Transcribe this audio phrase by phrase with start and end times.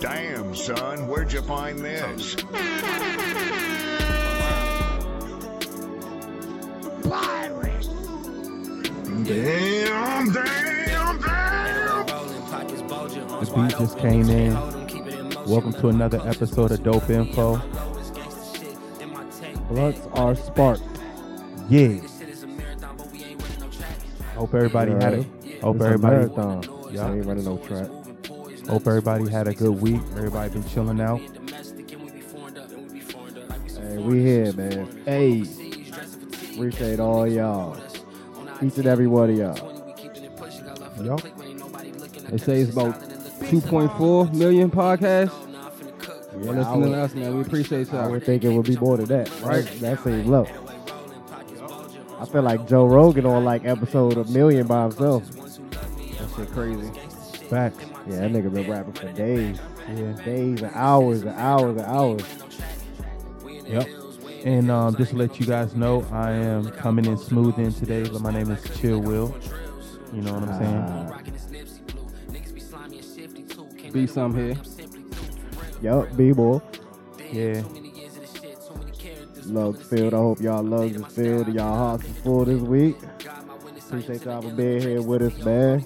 [0.00, 2.34] Damn, son, where'd you find this?
[9.24, 12.06] Damn, damn, damn!
[13.44, 14.54] The beat just came in.
[15.44, 17.58] Welcome to another episode of Dope Info.
[19.68, 20.82] Blunts are sparked.
[21.68, 22.00] Yeah.
[24.34, 25.26] Hope everybody had it.
[25.60, 26.62] Hope It's a everybody marathon.
[26.90, 27.06] Yeah.
[27.06, 27.99] I ain't running no track.
[28.70, 30.00] Hope everybody had a good week.
[30.12, 31.20] Everybody been chilling out.
[33.76, 35.02] Hey, we here, man.
[35.04, 35.42] Hey,
[36.52, 37.76] appreciate all y'all.
[38.62, 39.56] Each and every one of y'all.
[41.04, 41.20] Yup.
[42.30, 43.00] They say it's about
[43.40, 45.32] 2.4 million podcasts.
[46.40, 47.34] Yeah, listening to us, man.
[47.34, 48.10] We appreciate I y'all.
[48.12, 49.64] would think it would be more than that, right?
[49.80, 50.46] That seems low.
[52.20, 55.28] I feel like Joe Rogan on like episode a million by himself.
[55.28, 56.88] That shit crazy.
[57.48, 57.89] Facts.
[58.08, 60.12] Yeah, that nigga been rapping for days, Yeah.
[60.24, 62.22] days and hours and hours and hours.
[63.66, 63.88] Yep.
[64.44, 68.08] And um, just to let you guys know, I am coming in smooth in today.
[68.08, 69.36] But my name is Chill Will.
[70.12, 70.74] You know what I'm saying?
[70.76, 71.12] Uh,
[73.92, 74.56] Be some here.
[75.82, 76.60] yup, B-boy.
[77.30, 77.62] Yeah.
[79.46, 80.14] Lugs filled.
[80.14, 82.96] I hope y'all lugs is filled and y'all hearts is full this week.
[83.86, 85.84] Appreciate y'all for being here with us, man.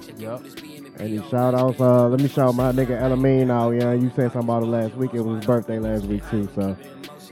[0.94, 1.00] Yep.
[1.00, 1.80] Any shout outs?
[1.80, 3.92] Uh, let me shout my nigga Elamine out, yeah.
[3.92, 5.12] You said something about it last week.
[5.14, 6.76] It was his birthday last week too, so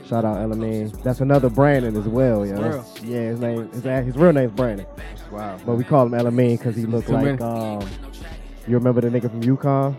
[0.07, 1.01] shout out Elamine.
[1.03, 2.53] That's another Brandon as well, yeah.
[2.55, 2.85] Real?
[3.03, 4.85] Yeah, his name his, his real name's Brandon.
[5.31, 5.59] Wow.
[5.65, 7.81] But we call him Elamine because he looked like um
[8.67, 9.95] you remember the nigga from UConn?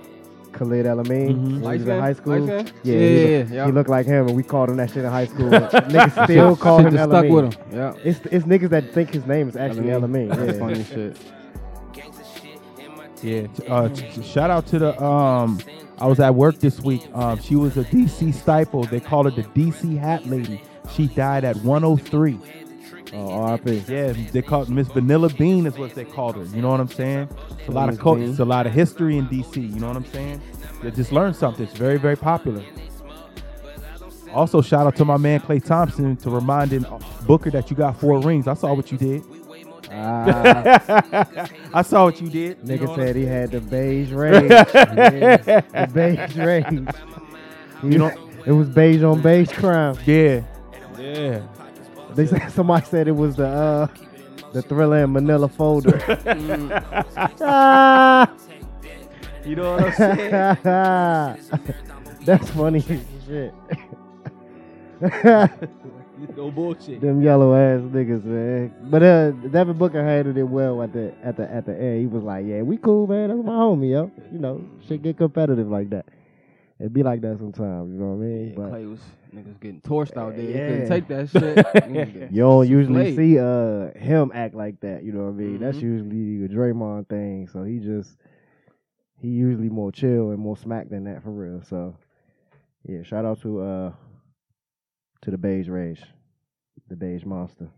[0.52, 1.34] Khalid El-Amin.
[1.36, 1.60] Mhm.
[1.62, 2.46] When he was in high school.
[2.48, 3.66] Yeah, Yeah, he, yeah, look- yeah.
[3.66, 5.50] he looked like him and we called him that shit in high school.
[5.50, 7.08] Niggas still call him Elamine.
[7.08, 7.76] stuck with him.
[7.76, 7.94] Yeah.
[8.04, 10.28] It's it's niggas that think his name is actually Elamine.
[10.28, 10.58] That's Yeah.
[10.60, 11.16] funny shit.
[13.24, 13.46] Yeah.
[13.68, 15.58] Uh, shout out to the um.
[15.98, 17.08] I was at work this week.
[17.14, 18.90] Um, she was a DC Stiple.
[18.90, 20.60] They call her the DC Hat Lady.
[20.92, 22.38] She died at 103.
[23.12, 23.84] Oh, R.I.P.
[23.86, 26.44] Yeah, they called Miss Vanilla Beane is what they called her.
[26.44, 27.28] You know what I'm saying?
[27.58, 28.28] It's a lot of Beane.
[28.28, 29.56] it's a lot of history in DC.
[29.56, 30.42] You know what I'm saying?
[30.82, 31.64] They just learned something.
[31.64, 32.64] It's very very popular.
[34.32, 36.84] Also, shout out to my man Klay Thompson to reminding
[37.24, 38.48] Booker that you got four rings.
[38.48, 39.22] I saw what you did.
[39.96, 41.48] Ah.
[41.74, 42.58] I saw what you did.
[42.64, 44.50] You know Nigga said he had the beige rage.
[44.50, 46.88] Yeah, the beige rage.
[47.82, 49.96] You know- it was beige on beige crime.
[50.04, 50.42] Yeah.
[50.98, 51.40] Yeah.
[52.14, 53.86] They said somebody said it was the uh
[54.52, 56.00] the thriller in Manila folder.
[57.40, 58.30] Ah.
[59.46, 60.30] You know what I'm saying?
[62.24, 63.52] That's funny shit.
[66.36, 67.00] no bullshit.
[67.00, 68.74] Them yellow ass niggas, man.
[68.90, 72.00] But uh, Devin Booker handled it well at the at the at the end.
[72.00, 73.28] He was like, "Yeah, we cool, man.
[73.28, 74.10] That's my homie, yo.
[74.32, 76.06] You know, shit get competitive like that.
[76.80, 77.92] It be like that sometimes.
[77.92, 78.48] You know what I mean?
[78.48, 79.00] Yeah, but Klay was
[79.34, 80.44] niggas getting torched out there.
[80.46, 80.66] They Yeah.
[80.66, 81.30] couldn't take that
[82.26, 82.30] shit.
[82.32, 83.16] You don't usually Played.
[83.16, 85.04] see uh him act like that.
[85.04, 85.60] You know what I mean?
[85.60, 85.82] That's Mhm.
[85.82, 87.48] usually a Draymond thing.
[87.52, 88.16] So he just
[89.20, 91.62] he usually more chill and more smack than that for real.
[91.62, 91.94] So
[92.86, 93.92] yeah, shout out to uh
[95.24, 96.02] to the beige rage,
[96.88, 97.68] the beige monster.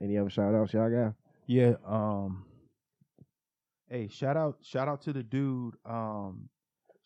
[0.00, 1.14] Any other shout outs y'all got?
[1.46, 1.74] Yeah.
[1.86, 2.44] Um.
[3.88, 4.58] Hey, shout out!
[4.62, 5.74] Shout out to the dude.
[5.84, 6.48] Um.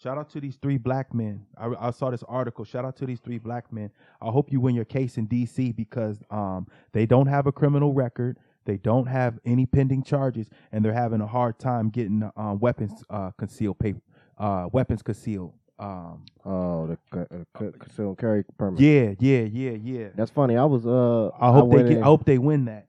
[0.02, 1.44] Shout out to these three black men.
[1.58, 2.64] I, I saw this article.
[2.64, 3.90] Shout out to these three black men.
[4.22, 5.72] I hope you win your case in D.C.
[5.72, 8.38] because um they don't have a criminal record.
[8.64, 13.04] They don't have any pending charges, and they're having a hard time getting uh, weapons
[13.10, 14.00] uh, concealed paper,
[14.38, 15.52] uh, weapons concealed.
[15.80, 18.80] Um, Oh, the c- uh, c- concealed carry permit.
[18.80, 20.08] yeah, yeah, yeah, yeah.
[20.14, 20.56] That's funny.
[20.56, 21.90] I was uh I hope they get.
[21.92, 22.86] in- I hope they win that.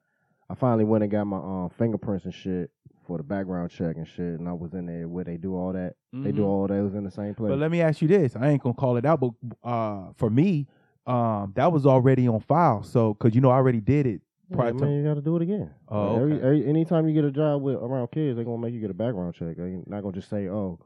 [0.50, 2.70] I finally went and got my um fingerprints and shit
[3.08, 5.74] for the background check and shit, and I was in there where they do all
[5.74, 5.96] that.
[6.14, 6.46] They do Mhm.
[6.48, 6.74] all that.
[6.76, 7.50] It was in the same place.
[7.50, 9.32] But let me ask you this: I ain't gonna call it out, but
[9.64, 10.68] uh, for me,
[11.08, 12.84] um, that was already on file.
[12.84, 14.96] So, cause you know, I already did it Yeah, prior man, to.
[14.98, 15.72] you got to do it again.
[15.88, 18.74] Oh, Like, every, every, anytime you get a job with around kids, they're gonna make
[18.74, 19.56] you get a background check.
[19.56, 20.80] They're not gonna just say, "Oh,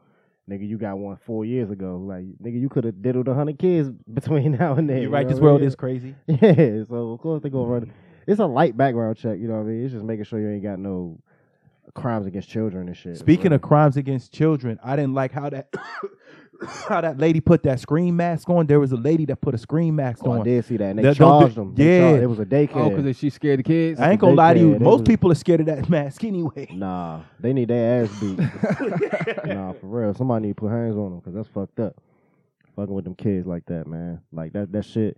[0.50, 3.60] nigga, you got one four years ago." Like, nigga, you could have diddled a hundred
[3.60, 4.98] kids between now and then.
[4.98, 5.26] You're you right.
[5.26, 5.68] know This world mean?
[5.68, 6.16] is crazy.
[6.28, 7.86] Yeah, so of course they gonna run.
[7.88, 7.92] Mm.
[8.28, 9.38] It's a light background check.
[9.40, 9.84] You know what I mean?
[9.86, 11.20] It's just making sure you ain't got no
[11.94, 13.18] crimes against children and shit.
[13.18, 13.56] Speaking Really.
[13.56, 15.74] of crimes against children, I didn't like how that
[16.88, 18.66] how that lady put that screen mask on.
[18.68, 20.44] There was a lady that put a screen mask Oh, I on.
[20.46, 20.90] did see that.
[20.92, 21.74] And they That charged them.
[21.76, 22.10] They yeah.
[22.12, 22.76] charged- it was a daycare.
[22.76, 24.00] Oh, because she scared the kids.
[24.00, 24.74] I ain't gonna lie to you.
[24.74, 26.68] they Most was- people are scared of that mask anyway.
[26.72, 28.38] Nah, they need their ass beat.
[29.46, 30.14] nah, for real.
[30.14, 31.96] Somebody need to put hands on them because that's fucked up.
[32.76, 34.22] Fucking with them kids like that, man.
[34.32, 35.18] Like that that shit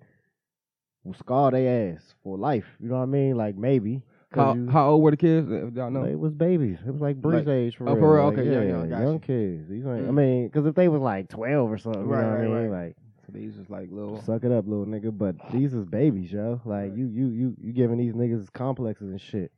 [1.03, 2.65] will scar their ass for life.
[2.79, 3.35] You know what I mean?
[3.35, 4.01] Like maybe.
[4.31, 5.49] How, you- how old were the kids?
[5.49, 6.03] If y'all know.
[6.05, 6.79] They was babies.
[6.85, 8.01] It was like Bree's Like- age for oh, real.
[8.01, 8.25] for real?
[8.25, 9.19] Like, Okay, yeah, yeah, yeah, got young you.
[9.19, 9.69] kids.
[9.69, 10.13] These ain't, I Mm.
[10.13, 12.61] mean, because if they was like twelve or something, Right, you know what I right,
[12.63, 12.69] mean?
[12.71, 12.85] right.
[12.87, 12.95] Like,
[13.25, 14.21] So these just like little.
[14.21, 15.17] suck it up, little nigga.
[15.17, 16.61] But these is babies, yo.
[16.65, 16.97] Like Right.
[16.97, 19.51] you, you, you, you giving these niggas complexes and shit.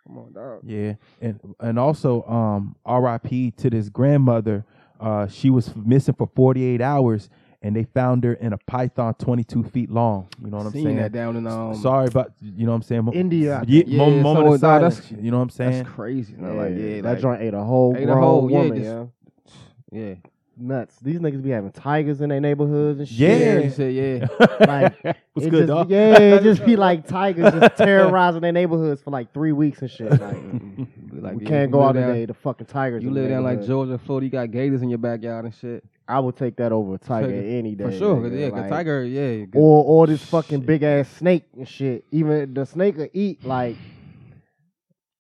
[0.04, 0.60] come on, dog.
[0.64, 3.52] Yeah, and and also, um, R.I.P.
[3.52, 4.64] to this grandmother.
[4.98, 7.28] Uh, she was missing for 48 hours,
[7.64, 10.28] and they found her in a python 22 feet long.
[10.44, 10.96] You know what I'm Seen saying?
[10.99, 11.75] that down in um.
[11.75, 13.08] Sorry but you know what I'm saying.
[13.14, 15.82] India, I Yeah, Yeah, moment so of dog, that's- You know what I'm saying?
[15.84, 16.34] That's crazy.
[16.40, 16.49] Yeah.
[16.52, 18.76] Like, yeah, that like, joint ate a whole ate a grown whole- yeah, woman.
[18.76, 19.05] just- yeah,
[20.08, 20.14] Yeah.
[20.58, 20.96] nuts.
[21.00, 23.19] These niggas be having tigers in their neighborhoods and shit.
[23.19, 23.37] Yeah.
[23.38, 24.26] Yeah, you said yeah.
[24.60, 25.90] Like, What's it good, just, dog?
[25.90, 29.90] Yeah, it just be like tigers just terrorizing their neighborhoods for like three weeks and
[29.90, 30.10] shit.
[30.10, 30.20] Like,
[31.12, 32.26] like, we yeah, can't go live out down- today.
[32.26, 33.02] The fucking tigers.
[33.02, 33.69] You live down like neighborhood.
[33.88, 34.26] Georgia, Florida.
[34.26, 35.82] You got gators in your backyard and shit.
[36.06, 37.85] I would take that over a tiger Tiger, any day.
[37.85, 38.17] For sure.
[38.17, 39.05] nigga, yeah, like- tiger.
[39.05, 39.47] Yeah.
[39.55, 40.67] or or this fucking Shit.
[40.67, 42.05] big ass snake and shit.
[42.11, 43.77] Even the snake will eat like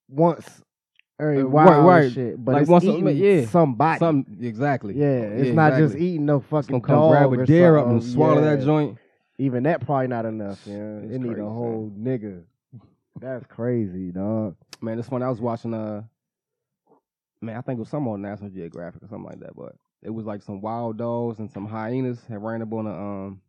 [0.08, 0.62] once
[1.18, 2.42] every while right, shit.
[2.44, 3.46] But Like it's once eating yeah.
[3.46, 3.98] somebody.
[3.98, 4.94] Something exactly.
[4.94, 7.76] yeah, it's not just eating no It's fucking gonna come dog grab or a deer
[7.78, 8.98] up and swallow that joint.
[9.38, 10.60] Even that probably not enough.
[10.66, 12.42] Yeah, It's it need a whole nigga.
[13.20, 14.56] That's crazy, dog.
[14.80, 15.72] Man, this one I was watching.
[15.74, 16.02] Uh,
[17.40, 19.56] man, I think it was some on National Geographic or something like that.
[19.56, 22.92] But it was like some wild dogs and some hyenas had ran up on a
[22.92, 23.40] um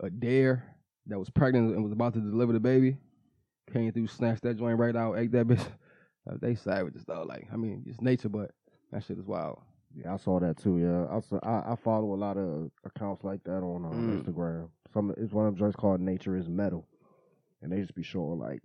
[0.00, 0.64] a deer
[1.06, 2.96] that was pregnant and was about to deliver the baby.
[3.72, 5.64] Came through, snatched that joint right out, ate that bitch.
[6.40, 7.22] They savages though.
[7.22, 8.50] Like I mean, it's nature, but
[8.92, 9.60] that shit is wild.
[9.94, 10.78] Yeah, I saw that too.
[10.78, 14.22] Yeah, I saw, I, I follow a lot of accounts like that on uh, Mm.
[14.24, 14.68] Instagram.
[14.92, 16.84] Some it's one of them joints called Nature is Metal,
[17.62, 18.60] and they just be showing like,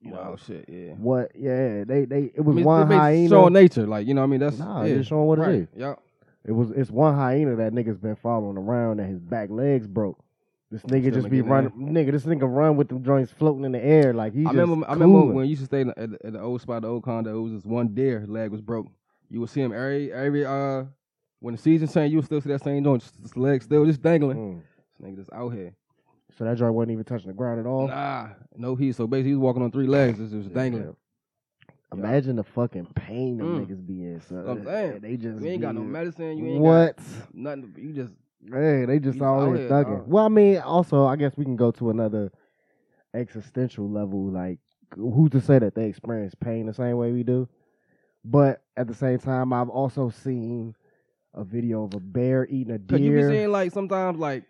[0.00, 0.94] you Wow, know, shit, yeah.
[0.94, 1.32] what?
[1.34, 3.28] Yeah, they they it I was mean, one basically hyena.
[3.28, 4.94] showing nature, like you know, what I mean, that's Nah, yeah.
[4.96, 5.50] just showing what right.
[5.50, 5.68] it is.
[5.76, 6.00] Yep.
[6.44, 10.22] It was it's one hyena that nigga's been following around and his back legs broke.
[10.70, 12.12] This nigga Still just be running, nigga.
[12.12, 14.88] This nigga run with them joints floating in the air like he I just remember,
[14.88, 17.04] I remember when you used to stay at, the, at the old spot, the old
[17.04, 17.38] condo.
[17.38, 18.86] It was this one deer leg was broke.
[19.28, 20.84] You would see him every every uh
[21.40, 22.12] when the season changed.
[22.12, 24.38] You would still see that same joint, just his leg still just dangling.
[24.38, 24.62] Mm.
[24.98, 25.74] This nigga just out here.
[26.38, 27.88] So that joint wasn't even touching the ground at all.
[27.88, 28.96] Nah, no heat.
[28.96, 30.18] So basically, he was walking on three legs.
[30.18, 30.96] Just, just dangling.
[31.92, 33.66] Imagine the fucking pain them Mm.
[33.66, 34.20] niggas be in.
[34.20, 35.00] So That's what I'm saying.
[35.02, 36.38] They just You ain't got no medicine.
[36.38, 36.96] You ain't What?
[36.96, 37.74] got nothing.
[37.76, 38.14] You just
[38.50, 39.98] Hey, they just He's all out in here, thugging.
[39.98, 40.08] dog.
[40.08, 42.32] Well, I mean, also, I guess we can go to another
[43.14, 44.26] existential level.
[44.30, 44.58] Like,
[44.96, 47.48] who's to say that they experience pain the same way we do?
[48.24, 50.74] But at the same time, I've also seen
[51.34, 53.28] a video of a bear eating a Cause you be deer.
[53.30, 54.44] seeing like sometimes like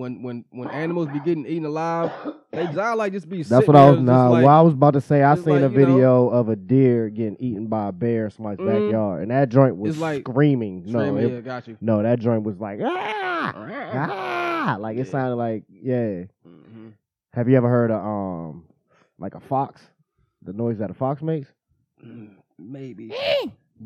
[0.00, 2.10] when when when animals be getting eaten alive,
[2.50, 3.38] they just like just be.
[3.38, 4.00] That's sitting what I was.
[4.00, 5.22] Nah, like, what I was about to say.
[5.22, 8.24] I seen like, a you know- video of a deer getting eaten by a bear
[8.24, 8.66] in somebody's Mhm.
[8.86, 10.84] backyard, and that joint was like screaming.
[10.86, 11.76] No, screaming, it- yeah, got you.
[11.80, 15.12] no, that joint was like ah, ah, like it Yeah.
[15.12, 16.24] sounded like yeah.
[16.46, 16.92] Mhm.
[17.32, 18.64] Have you ever heard of um
[19.18, 19.82] like a fox?
[20.42, 21.48] The noise that a fox makes?
[22.04, 23.12] Mm, Maybe.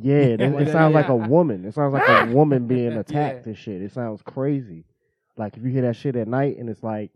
[0.03, 1.01] Yeah, it, it sounds yeah.
[1.01, 1.65] like a woman.
[1.65, 2.99] It sounds like a woman being Yeah.
[2.99, 3.81] attacked and shit.
[3.81, 4.85] It sounds crazy.
[5.37, 7.11] Like if you hear that shit at night and it's like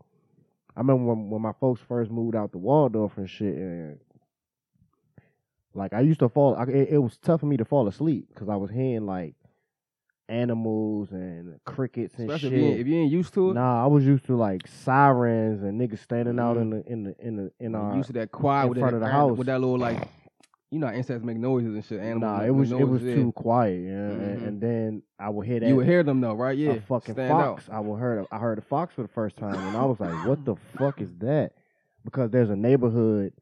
[0.75, 3.99] I remember when, when my folks first moved out to Waldorf and shit and
[5.73, 8.27] like I used to fall I, it, it was tough for me to fall asleep
[8.33, 9.35] because I was hearing like
[10.29, 12.59] animals and crickets and Especially shit.
[12.59, 13.53] if you, ain't, if you ain't used to it.
[13.55, 16.73] Nah, I was used to like sirens and niggas standing out mm-hmm.
[16.73, 18.97] in the in the in the in our used to that quiet in front that
[18.97, 19.37] of the house.
[19.37, 20.07] with that little like,
[20.71, 21.99] you know, insects make noises and shit.
[21.99, 23.91] Animals Nah, it was it was too quiet, yeah.
[23.91, 24.47] And, Mhm.
[24.47, 26.57] and then I would hear that You would hear them though, right?
[26.57, 27.67] Yeah, a fucking stand fox.
[27.69, 27.75] out.
[27.75, 30.13] I would heard I heard a fox for the first time, and I was like,
[30.15, 31.53] "What the fuck is that?"
[32.05, 33.33] Because there's a neighborhood,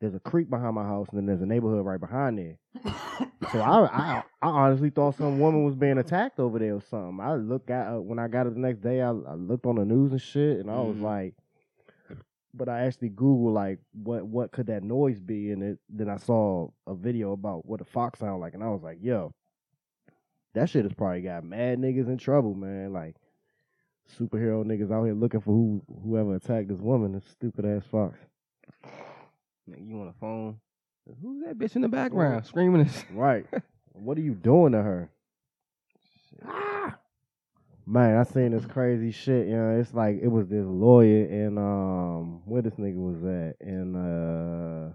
[0.00, 2.58] there's a creek behind my house, and then there's a neighborhood right behind there.
[3.50, 7.20] so I, I I honestly thought some woman was being attacked over there or something.
[7.20, 9.00] I look at uh, when I got it the next day.
[9.02, 11.02] I, I looked on the news and shit, and I was Mhm.
[11.02, 11.34] like,
[12.54, 16.16] but I actually Googled like what what could that noise be, and it then I
[16.16, 19.32] saw a video about what a fox sound like, and I was like, yo,
[20.54, 22.92] that shit has probably got mad niggas in trouble, man.
[22.92, 23.16] Like
[24.18, 28.18] superhero niggas out here looking for who whoever attacked this woman, this stupid ass fox.
[29.68, 30.58] Nigga, you on the phone?
[31.20, 32.84] Who's that bitch in the background screaming?
[32.84, 33.04] This?
[33.12, 33.46] Right.
[33.92, 35.10] what are you doing to her?
[36.44, 36.96] Ah!
[37.84, 39.48] Man, I seen this crazy shit.
[39.48, 43.56] You know, it's like it was this lawyer in um where this nigga was at
[43.66, 44.92] in uh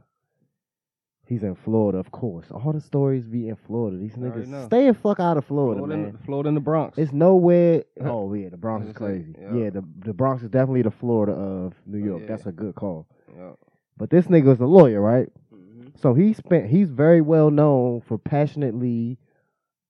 [1.25, 2.48] he's in Florida, of course.
[2.50, 3.98] All the stories be in Florida.
[3.98, 6.10] These niggas stay the fuck out of Florida, Florida, man.
[6.12, 6.98] in, Florida in the Bronx.
[6.98, 7.84] It's nowhere.
[8.01, 9.36] Oh yeah, the Bronx is like- crazy.
[9.39, 9.53] yeah.
[9.53, 12.22] Yeah, the the Bronx is definitely the Florida of New Oh, York.
[12.22, 12.27] yeah.
[12.29, 13.06] That's a good call.
[13.36, 13.51] yeah.
[13.98, 15.27] But this nigga was a lawyer, right?
[15.53, 16.00] Mhm.
[16.00, 16.67] So he spent.
[16.67, 19.17] He's very well known for passionately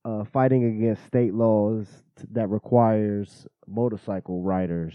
[0.04, 1.86] uh, fighting against state laws
[2.32, 4.94] that requires motorcycle riders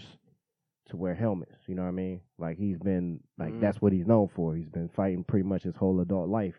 [0.90, 1.56] to wear helmets.
[1.66, 2.20] You know what I mean?
[2.38, 3.60] Like he's been like Mhm.
[3.60, 4.54] that's what he's known for.
[4.54, 6.56] He's been fighting pretty much his whole adult life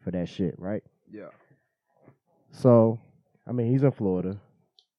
[0.00, 0.82] for that shit, right?
[1.10, 1.28] Yeah.
[2.50, 2.98] So,
[3.46, 4.40] I mean, he's in Florida.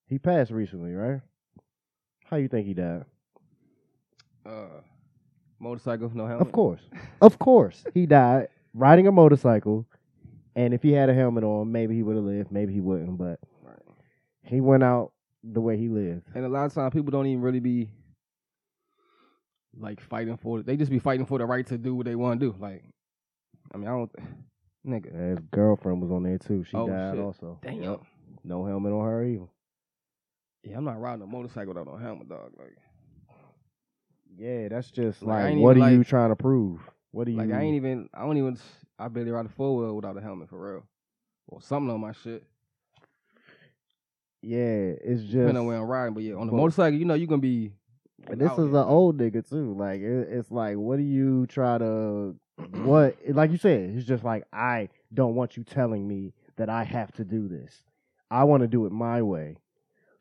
[0.07, 1.21] He passed recently, right?
[2.25, 3.05] How you think he died?
[4.45, 4.81] Uh,
[5.59, 6.47] motorcycle, no helmet.
[6.47, 6.81] Of course,
[7.21, 9.85] of course, he died riding a motorcycle.
[10.55, 12.51] And if he had a helmet on, maybe he would have lived.
[12.51, 13.17] Maybe he wouldn't.
[13.17, 13.39] But.
[14.49, 15.11] He went out
[15.43, 16.23] the way he lived.
[16.33, 17.89] And a lot of times people don't even really be
[19.77, 20.65] like fighting for it.
[20.65, 22.55] They just be fighting for the right to do what they want to do.
[22.59, 22.83] Like,
[23.73, 24.11] I mean, I don't,
[24.87, 25.13] nigga.
[25.29, 26.63] His girlfriend was on there too.
[26.63, 27.23] She Oh, died shit.
[27.23, 27.59] also.
[27.61, 27.81] Damn.
[27.83, 28.01] Yep.
[28.43, 29.45] No helmet on her either.
[30.63, 32.51] Yeah, I'm not riding a motorcycle without no helmet, dog.
[32.57, 32.75] Like,
[34.35, 36.81] Yeah, that's just Like, like, what are you trying to prove?
[37.11, 37.37] What do you?
[37.37, 38.09] like I ain't even.
[38.13, 38.57] I don't even.
[38.97, 40.83] I barely ride a four wheel without a helmet for real,
[41.47, 42.43] or something on my shit.
[44.41, 45.33] Yeah, it's just.
[45.33, 47.41] Depending on where I'm riding, but yeah, on the Well- motorcycle, you know, you're gonna
[47.41, 47.73] be.
[48.27, 49.73] And this is an old nigga too.
[49.75, 52.35] Like it, it's like, what do you try to?
[52.83, 53.15] What?
[53.29, 57.11] Like you said, it's just like I don't want you telling me that I have
[57.13, 57.81] to do this.
[58.29, 59.55] I want to do it my way.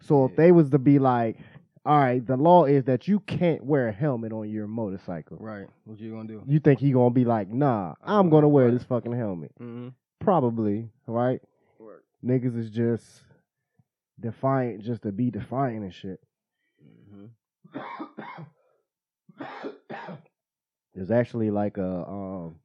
[0.01, 1.37] So if they was to be like,
[1.85, 5.37] all right, the law is that you can't wear a helmet on your motorcycle.
[5.41, 5.67] Right.
[5.85, 6.43] What you gonna do?
[6.47, 8.75] You think he gonna be like, nah, I'm Uh, gonna wear right.
[8.75, 9.53] this fucking helmet?
[9.61, 9.89] Mm-hmm.
[10.21, 11.43] Probably, right?
[11.81, 11.99] Right.
[12.25, 13.25] Niggas is just
[14.21, 16.21] defiant, just to be defiant and shit.
[16.85, 17.27] Mm-hmm.
[20.95, 22.57] There's actually like a um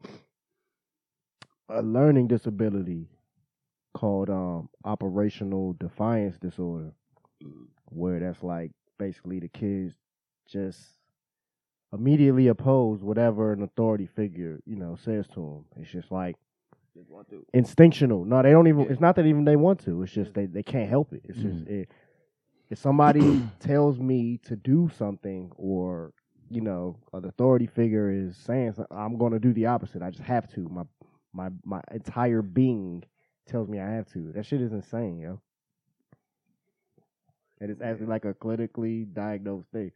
[1.69, 3.09] a learning disability
[3.93, 6.93] called um operational defiance disorder
[7.89, 9.95] where that's like basically the kids
[10.47, 10.79] just
[11.93, 16.41] immediately oppose whatever an authority figure you know says to them it's just like Just
[16.41, 16.52] want to.
[17.53, 18.25] Instinctual.
[18.25, 18.91] No they don't even Yeah.
[18.91, 21.21] it's not that even they want to it's just they, they can't help it.
[21.25, 21.81] It's just mm-hmm.
[21.81, 21.91] it,
[22.69, 26.13] if somebody tells me to do something or
[26.49, 30.01] you know an authority figure is saying something, i'm going to do the opposite.
[30.01, 30.67] I just have to.
[30.69, 30.83] My
[31.33, 33.03] my my entire being
[33.47, 34.31] tells me i have to.
[34.33, 35.41] That shit is insane yo.
[37.59, 39.91] And it's actually like a clinically diagnosed thing.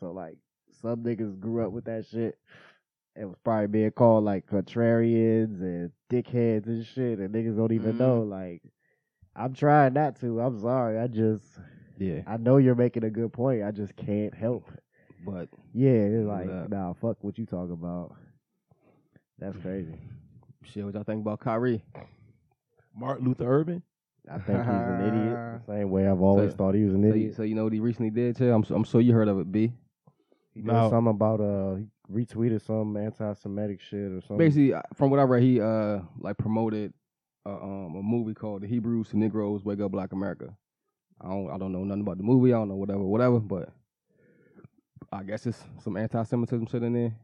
[0.00, 0.36] So like
[0.80, 2.38] some niggas grew up with that shit
[3.14, 7.94] it was probably being called like contrarians and dickheads and shit, and niggas don't even
[7.94, 7.98] Mhm.
[7.98, 8.22] know.
[8.22, 8.62] Like,
[9.36, 10.40] I'm trying not to.
[10.40, 10.98] I'm sorry.
[10.98, 11.58] I just,
[11.98, 13.62] Yeah, I know you're making a good point.
[13.62, 14.64] I just can't help.
[15.24, 16.70] but Yeah, it's like, that.
[16.70, 18.16] nah, fuck what you talk about.
[19.38, 19.94] That's crazy.
[20.64, 21.84] shit, what y'all think about Kyrie?
[22.96, 23.82] Martin Luther Urban.
[24.30, 25.34] I think he's an idiot.
[25.34, 27.34] The same way I've always So- thought he was an So you, idiot.
[27.36, 28.54] so you know what he recently did, Chill?
[28.54, 29.72] I'm, so- I'm sure you heard of it, B.
[30.54, 30.90] He did No.
[30.90, 31.76] something about uh,
[32.12, 34.38] retweeted some anti-Semitic shit or something.
[34.38, 36.92] Basically, from what I read, he uh like promoted
[37.46, 40.56] uh, um a movie called The Hebrews to Negroes Wake Up Black America.
[41.20, 42.52] I don't I don't know nothing about the movie.
[42.52, 43.70] I don't know whatever whatever, but
[45.12, 47.14] I guess it's some anti-Semitism shit in there.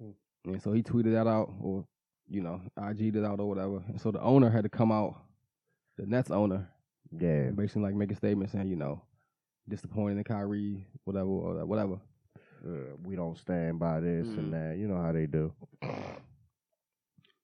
[0.00, 0.52] Hmm.
[0.52, 1.84] And so he tweeted that out, or
[2.28, 3.82] you know, IG'd it out or whatever.
[3.88, 5.16] And so the owner had to come out,
[5.96, 6.68] the Nets owner,
[7.12, 9.02] yeah, basically like make a statement saying, you know,
[9.68, 12.00] disappointed in Kyrie, whatever, or whatever.
[12.64, 14.38] Uh, we don't stand by this Mm.
[14.38, 14.76] and that.
[14.78, 15.52] You know how they do.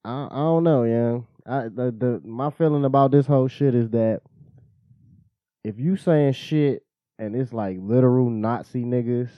[0.04, 1.20] I I don't know, yeah.
[1.46, 4.22] I the, the my feeling about this whole shit is that
[5.64, 6.84] if you saying shit
[7.18, 9.30] and it's like literal Nazi niggas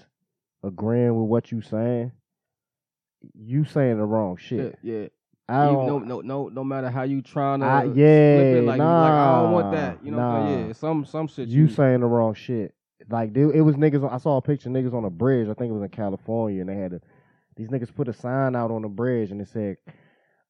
[0.62, 2.12] agreeing with what you saying,
[3.34, 4.78] you saying the wrong shit.
[4.82, 5.08] Yeah, yeah.
[5.46, 5.86] I don't.
[5.86, 8.88] no, no, no, no matter how you trying to, I- flip yeah, it, like, like
[8.88, 10.02] I don't want that.
[10.02, 10.60] You know, what I'm saying?
[10.62, 10.66] nah.
[10.68, 11.48] yeah, some some shit.
[11.48, 12.73] you saying the wrong shit.
[13.08, 14.10] Like dude, it was niggas.
[14.10, 15.48] I saw a picture of niggas on a bridge.
[15.48, 17.00] I think it was in California, and they had a,
[17.56, 19.76] these niggas put a sign out on the bridge, and it said,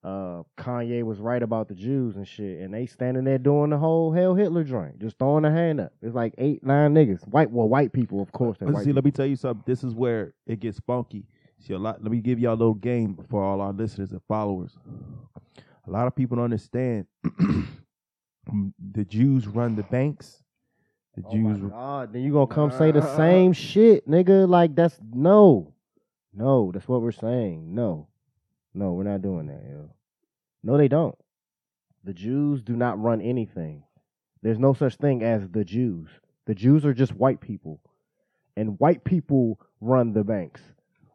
[0.05, 3.79] uh, Kanye was right about the Jews and shit, and they standing there doing the
[3.79, 5.93] whole Hell Hitler joint, just throwing a hand up.
[6.03, 8.59] It's like eight, nine niggas, white, well, white people, of course.
[8.85, 9.65] see, let me tell you something.
[9.67, 11.25] This is where it gets funky.
[11.59, 12.03] See, a lot.
[12.03, 14.77] Let me give y'all a little game for all our listeners and followers.
[15.87, 17.07] A lot of people don't understand.
[18.93, 20.44] the Jews run the banks.
[21.17, 21.71] The Oh my Jews.
[21.71, 24.49] God, then you gonna come say the same shit, nigga?
[24.49, 25.73] Like that's no,
[26.33, 26.71] no.
[26.73, 27.75] That's what we're saying.
[27.75, 28.09] No,
[28.75, 29.63] no, we're not doing that.
[29.69, 29.91] Yo.
[30.63, 31.17] No, they don't.
[32.05, 33.85] The Jews do not run anything.
[34.43, 36.09] There's no such thing as the Jews.
[36.47, 37.81] The Jews are just white people,
[38.57, 40.61] and white people run the banks.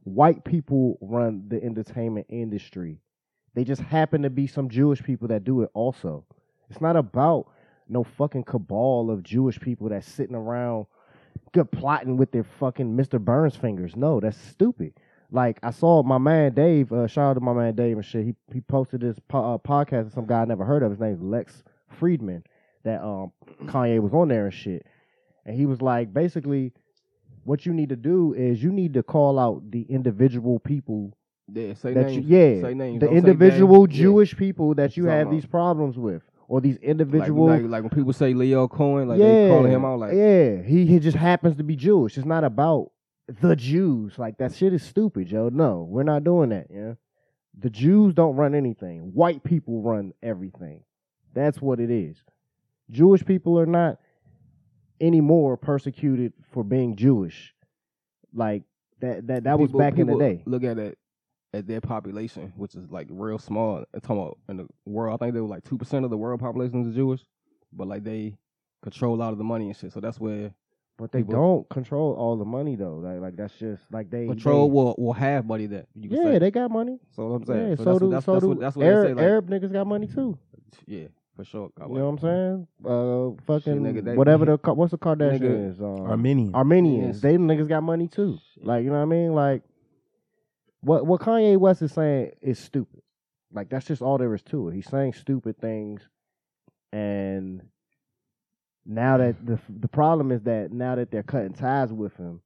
[0.03, 3.01] White people run the entertainment industry.
[3.53, 6.25] They just happen to be some Jewish people that do it also.
[6.69, 7.51] It's not about
[7.89, 10.85] no fucking cabal of Jewish people that's sitting around
[11.53, 13.19] good plotting with their fucking Mr.
[13.19, 13.95] Burns fingers.
[13.95, 14.93] No, that's stupid.
[15.31, 16.91] Like I saw my man Dave.
[16.91, 18.25] Uh, shout out to my man Dave and shit.
[18.25, 20.91] He he posted this po- uh, podcast of some guy I never heard of.
[20.91, 21.63] His name's Lex
[21.99, 22.43] Fridman.
[22.83, 23.31] That um
[23.65, 24.85] Kanye was on there and shit,
[25.45, 26.73] and he was like basically,
[27.43, 31.15] what you need to do is you need to call out the individual people
[31.53, 32.25] Yeah, say that names.
[32.25, 32.99] you, yeah, say names.
[32.99, 33.97] the Don't individual names.
[33.97, 34.03] Yeah.
[34.03, 37.83] Jewish people that you Talking have these problems with, or these Like, individual like, like
[37.83, 40.99] when people say Leo Cohen, like yeah, they calling him out like yeah, he, he
[40.99, 42.17] just happens to be Jewish.
[42.17, 42.91] It's not about
[43.27, 44.17] the Jews.
[44.17, 45.49] Like that shit is stupid, yo.
[45.49, 46.67] No, we're not doing that.
[46.69, 46.93] Yeah,
[47.57, 49.11] the Jews don't run anything.
[49.13, 50.83] White people run everything.
[51.35, 52.17] That's what it is.
[52.89, 53.99] Jewish people are not
[54.99, 57.53] anymore persecuted for being Jewish.
[58.33, 58.63] Like
[59.01, 60.41] that that that was back in the day.
[60.47, 60.97] Look at it
[61.53, 63.83] at their population, which is like real small.
[63.93, 66.17] I'm talking about in the world, I think they were like two percent of the
[66.17, 67.21] world population is Jewish,
[67.73, 68.35] but like they
[68.83, 69.91] control a lot of the money and shit.
[69.91, 70.51] So that's where
[70.97, 72.97] But they people- don't control all the money though.
[72.97, 76.17] Like like that's just like they control they- will will have money that you can
[76.19, 76.39] Yeah, say.
[76.39, 76.99] they got money.
[77.15, 77.69] so what I'm saying.
[77.69, 79.13] Yeah, so, so, that's, do that's, so that's do what that's what Arab, say.
[79.15, 80.37] Like, Arab niggas got money too.
[80.85, 81.71] yeah, for sure.
[81.81, 82.67] I You know what I'm saying?
[82.85, 85.81] Uh, fucking nigga, they- whatever the what's the Kardashian Nigga, is?
[85.81, 86.53] Um, Armenian.
[86.53, 87.15] Armenians.
[87.15, 87.21] Yes.
[87.21, 88.37] They niggas got money too.
[88.61, 89.33] Like you know what I mean?
[89.33, 89.63] Like
[90.81, 93.01] what what Kanye West is saying is stupid.
[93.51, 94.75] Like that's just all there is to it.
[94.75, 96.01] He's saying stupid things,
[96.91, 97.61] and
[98.85, 102.41] now that the the problem is that now that they're cutting ties with him,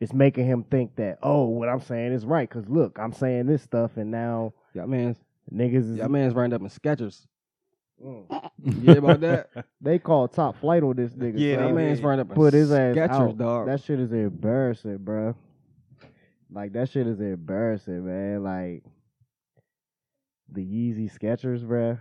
[0.00, 3.46] it's making him think that oh what I'm saying is right because look I'm saying
[3.46, 5.16] this stuff and now Y'all man's
[5.52, 7.26] niggas is y'all man's running up in Skechers.
[8.04, 8.50] Mm.
[8.64, 9.50] You hear about that?
[9.80, 11.34] They call top flight on this nigga.
[11.36, 11.64] Yeah, son.
[11.64, 13.38] Y'all man's ran up put his ass Skechers, out.
[13.38, 13.66] dog.
[13.66, 15.34] That shit is embarrassing, bro.
[16.50, 18.42] Like that shit is embarrassing, man.
[18.42, 18.82] Like
[20.50, 21.98] the Yeezy Skechers, bruh.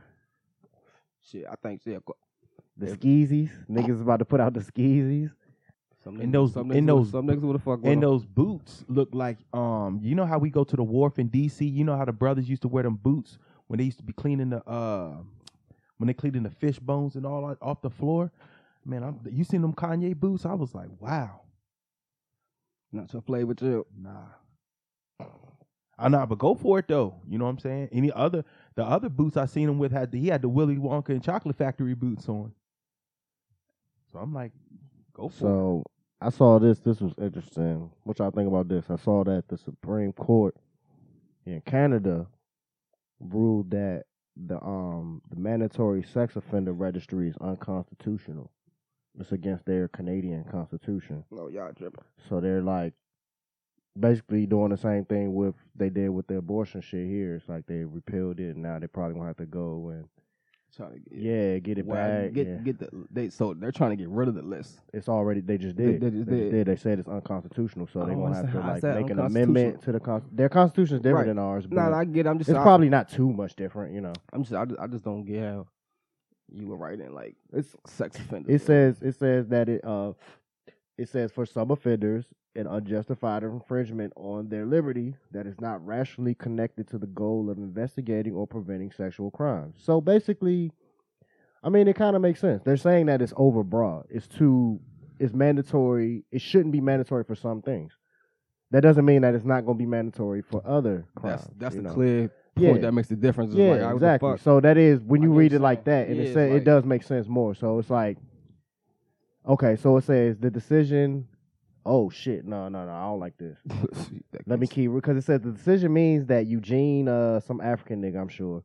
[1.22, 1.98] shit, I think yeah.
[2.06, 2.16] co-
[2.78, 3.50] The skeezies.
[3.70, 5.32] Niggas about to put out the skeezies.
[6.04, 8.04] Some In niggas- those- some in niggas those- some niggas would have fucked with And
[8.04, 8.10] 'em.
[8.10, 11.68] those boots look like um you know how we go to the wharf in DC,
[11.70, 14.14] you know how the brothers used to wear them boots when they used to be
[14.14, 15.18] cleaning the uh
[15.98, 18.32] when they cleaning the fish bones and all off the floor.
[18.86, 20.46] Man, I'm, you seen them Kanye boots?
[20.46, 21.42] I was like, wow,
[22.98, 23.86] Not your flavor chill.
[24.00, 24.26] nah.
[26.00, 27.16] I know, but go for it though.
[27.28, 27.90] You know what I'm saying?
[27.92, 28.44] Any other
[28.76, 31.24] the other boots I seen him with had the, he had the Willy Wonka and
[31.24, 32.52] Chocolate Factory boots on.
[34.12, 34.52] So I'm like,
[35.14, 35.40] go for it.
[35.40, 35.84] So
[36.22, 36.80] I saw this.
[36.80, 37.90] This was interesting.
[38.04, 38.86] What y'all think about this?
[38.90, 40.56] I saw that the Supreme Court
[41.46, 42.28] in Canada
[43.20, 44.04] ruled that
[44.36, 48.52] the um the mandatory sex offender registry is unconstitutional.
[49.20, 51.24] It's against their Canadian constitution.
[51.32, 52.04] No, y'all tripping.
[52.30, 52.94] So they're like
[54.00, 57.36] basically doing the same thing with they did with the abortion shit here.
[57.36, 60.06] It's like they repealed it and now they probably gonna have to go and
[60.76, 62.34] Trying to get, yeah, get it Well, back.
[62.34, 62.56] Get yeah.
[62.58, 64.80] get the they so they're trying to get rid of the list.
[64.94, 66.02] It's already they just did.
[66.02, 66.52] they They, just just did.
[66.52, 66.68] did.
[66.68, 69.82] They said it's unconstitutional, so they're don't oh, gonna have to like make an amendment
[69.84, 70.24] to the con.
[70.32, 71.28] Their constitution is different Right.
[71.28, 72.28] than ours, but Nah, I get.
[72.28, 72.50] I'm just.
[72.50, 73.96] it's I, probably not too much different.
[73.96, 74.54] You know, I'm just.
[74.54, 75.68] I just, I just don't get how
[76.54, 78.62] you were writing like it's sex offenders.
[78.62, 80.14] it says it says that it uh
[80.98, 82.26] it says for some offenders
[82.58, 87.58] an unjustified infringement on their liberty that is not rationally connected to the goal of
[87.58, 89.76] investigating or preventing sexual crimes.
[89.78, 90.72] So basically,
[91.64, 92.64] I mean, it kind of makes sense.
[92.66, 94.06] They're saying that it's overbroad.
[94.10, 94.80] It's too.
[95.20, 96.24] It's mandatory.
[96.32, 97.94] It shouldn't be mandatory for some things.
[98.72, 101.42] That doesn't mean that it's not going to be mandatory for other crimes.
[101.42, 101.94] that's that's the know?
[101.94, 102.70] clear Yeah.
[102.72, 103.52] point that makes the difference.
[103.52, 104.38] It's Yeah, like, all right, the exactly.
[104.40, 106.62] So that is when you what read it like that, and Yeah, it says like-
[106.62, 107.54] it does make sense more.
[107.56, 108.18] So it's like,
[109.48, 111.28] okay, so it says the decision.
[111.86, 112.46] Oh shit!
[112.46, 112.92] No, no, no!
[112.92, 113.58] I don't like this.
[114.46, 118.20] Let me keep because it says the decision means that Eugene, uh, some African nigga,
[118.20, 118.62] I'm sure,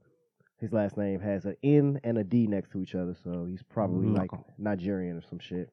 [0.59, 3.63] his last name has an N and a D next to each other, so he's
[3.63, 4.19] probably Mm.
[4.19, 5.71] like Nigerian or some shit.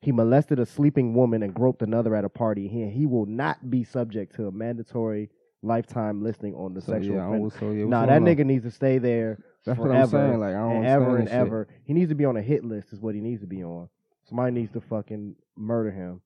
[0.00, 2.66] He molested a sleeping woman and groped another at a party.
[2.66, 5.30] He he will not be subject to a mandatory
[5.62, 7.50] lifetime listing on the So, sexual yeah, offender.
[7.58, 8.24] so, yeah, Nah, that on?
[8.24, 10.40] nigga needs to stay there That's what forever I'm saying.
[10.40, 11.36] Like I don't and ever and shit.
[11.36, 11.68] ever.
[11.84, 12.92] He needs to be on a hit list.
[12.92, 13.88] Is what he needs to be on.
[14.28, 16.20] Somebody needs to fucking murder him.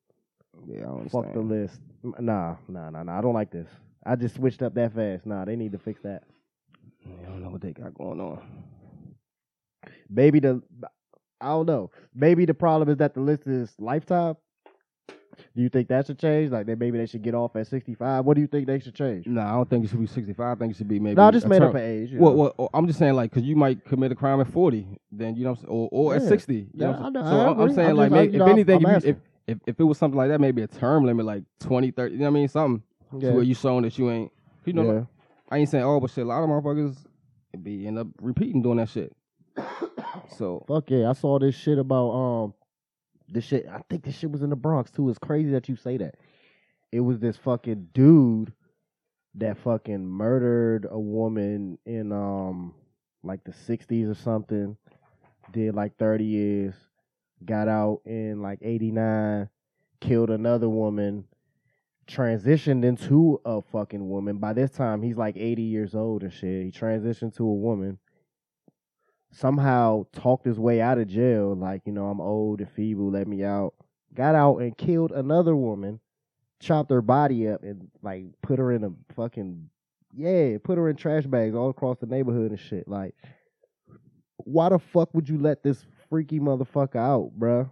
[0.69, 1.81] Yeah, Fuck the list.
[2.21, 3.19] Nah, nah, nah, nah.
[3.19, 3.69] I don't like this.
[4.07, 5.27] I just switched up that fast.
[5.27, 6.23] Nah, they need to fix that.
[7.07, 8.43] I don't know what they got going on.
[10.09, 10.63] Maybe the
[11.41, 11.91] I don't know.
[12.15, 14.37] Maybe the problem is that the list is lifetime.
[15.57, 16.51] Do you think that should change?
[16.51, 18.25] Like that maybe they should get off at sixty five.
[18.25, 19.27] What do you think they should change?
[19.27, 20.57] No, I don't think it should be 65.
[20.57, 21.17] I think it should be maybe.
[21.17, 22.11] No, I just made term- up an age.
[22.15, 22.37] Well, know.
[22.39, 25.37] well, oh, I'm just saying, like, because you might commit a crime at 40, then
[25.37, 26.55] you know, or, or at 60.
[26.55, 27.23] You Yeah, know what I'm I know?
[27.23, 29.17] So I I'm- I'm saying, I'm like, just- I- maybe, if anything, if, you, if,
[29.47, 32.19] if if it was something like that, maybe a term limit, like 20, 30, you
[32.21, 32.49] know what I mean?
[32.49, 32.83] Something
[33.19, 33.29] Yeah.
[33.31, 34.33] to where you showing that you ain't,
[34.65, 34.93] you know, Yeah.
[34.93, 35.07] like,
[35.51, 36.97] I ain't saying, oh, but shit, a lot of motherfuckers
[37.63, 39.13] be end up repeating doing that shit.
[40.37, 42.55] So, Fuck yeah, I saw this shit about um
[43.35, 45.09] this shit I think this shit was in the Bronx too.
[45.11, 46.15] It's crazy that you say that.
[46.93, 48.53] It was this fucking dude
[49.35, 52.75] that fucking murdered a woman in um
[53.23, 54.77] like the sixties or something.
[55.53, 56.75] Did like thirty years,
[57.45, 59.49] got out in like eighty nine,
[60.01, 61.25] killed another woman,
[62.07, 64.39] transitioned into a fucking woman.
[64.39, 66.65] By this time he's like eighty years old and shit.
[66.65, 67.99] He transitioned to a woman
[69.35, 73.27] somehow talked his way out of jail, like, you know, I'm old and feeble, let
[73.27, 73.75] me out.
[74.15, 76.01] Got out and killed another woman,
[76.61, 79.69] chopped her body up and like put her in a fucking
[80.17, 82.87] yeah, put her in trash bags all across the neighborhood and shit.
[82.87, 83.17] Like,
[84.37, 87.69] why the fuck would you let this freaky motherfucker out, bruh?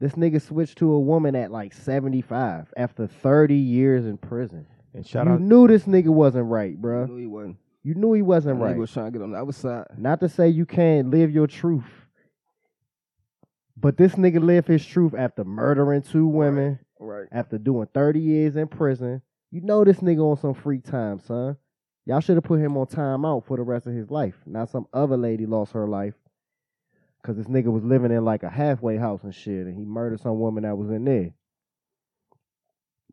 [0.00, 4.66] This nigga switched to a woman at like 75 after 30 years in prison.
[4.92, 7.08] And shout you out knew this nigga wasn't right, I bruh.
[7.08, 7.56] knew he wasn't.
[7.84, 8.76] You knew he wasn't right.
[8.76, 9.86] was trying to get on the other side.
[9.98, 11.84] Not to say you can't live your truth,
[13.76, 17.28] but this nigga lived his truth after murdering two women, Right.
[17.30, 19.20] after doing 30 years in prison.
[19.50, 21.56] You know this nigga on some free time, son.
[22.06, 24.34] Y'all should have put him on timeout for the rest of his life.
[24.46, 26.14] Now some other lady lost her life
[27.20, 30.20] because this nigga was living in like a halfway house and shit, and he murdered
[30.20, 31.30] some woman that was in there.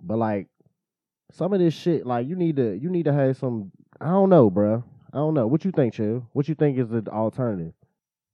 [0.01, 0.47] But like
[1.31, 3.71] some of this shit, like you need to you need to have some.
[4.01, 4.83] I don't know, bruh.
[5.13, 5.45] I don't know.
[5.47, 6.27] What you think, Chill?
[6.33, 7.73] What you think is the alternative?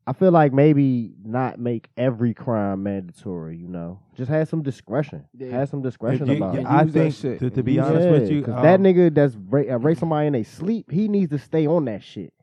[0.06, 3.58] I feel like maybe not make every crime mandatory.
[3.58, 5.26] You know, just have some discretion.
[5.38, 5.52] Yeah.
[5.52, 6.66] Have some discretion You- about you- it.
[6.66, 7.40] I think shit.
[7.40, 9.98] to, to be Use honest with you, because um, that nigga that's ra- uh, rape
[9.98, 12.34] somebody in their sleep, he needs to stay on that shit.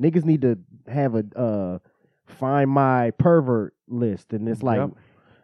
[0.00, 0.58] Niggas need to
[0.88, 1.78] have a uh,
[2.26, 4.90] find my pervert list, and it's like Yep.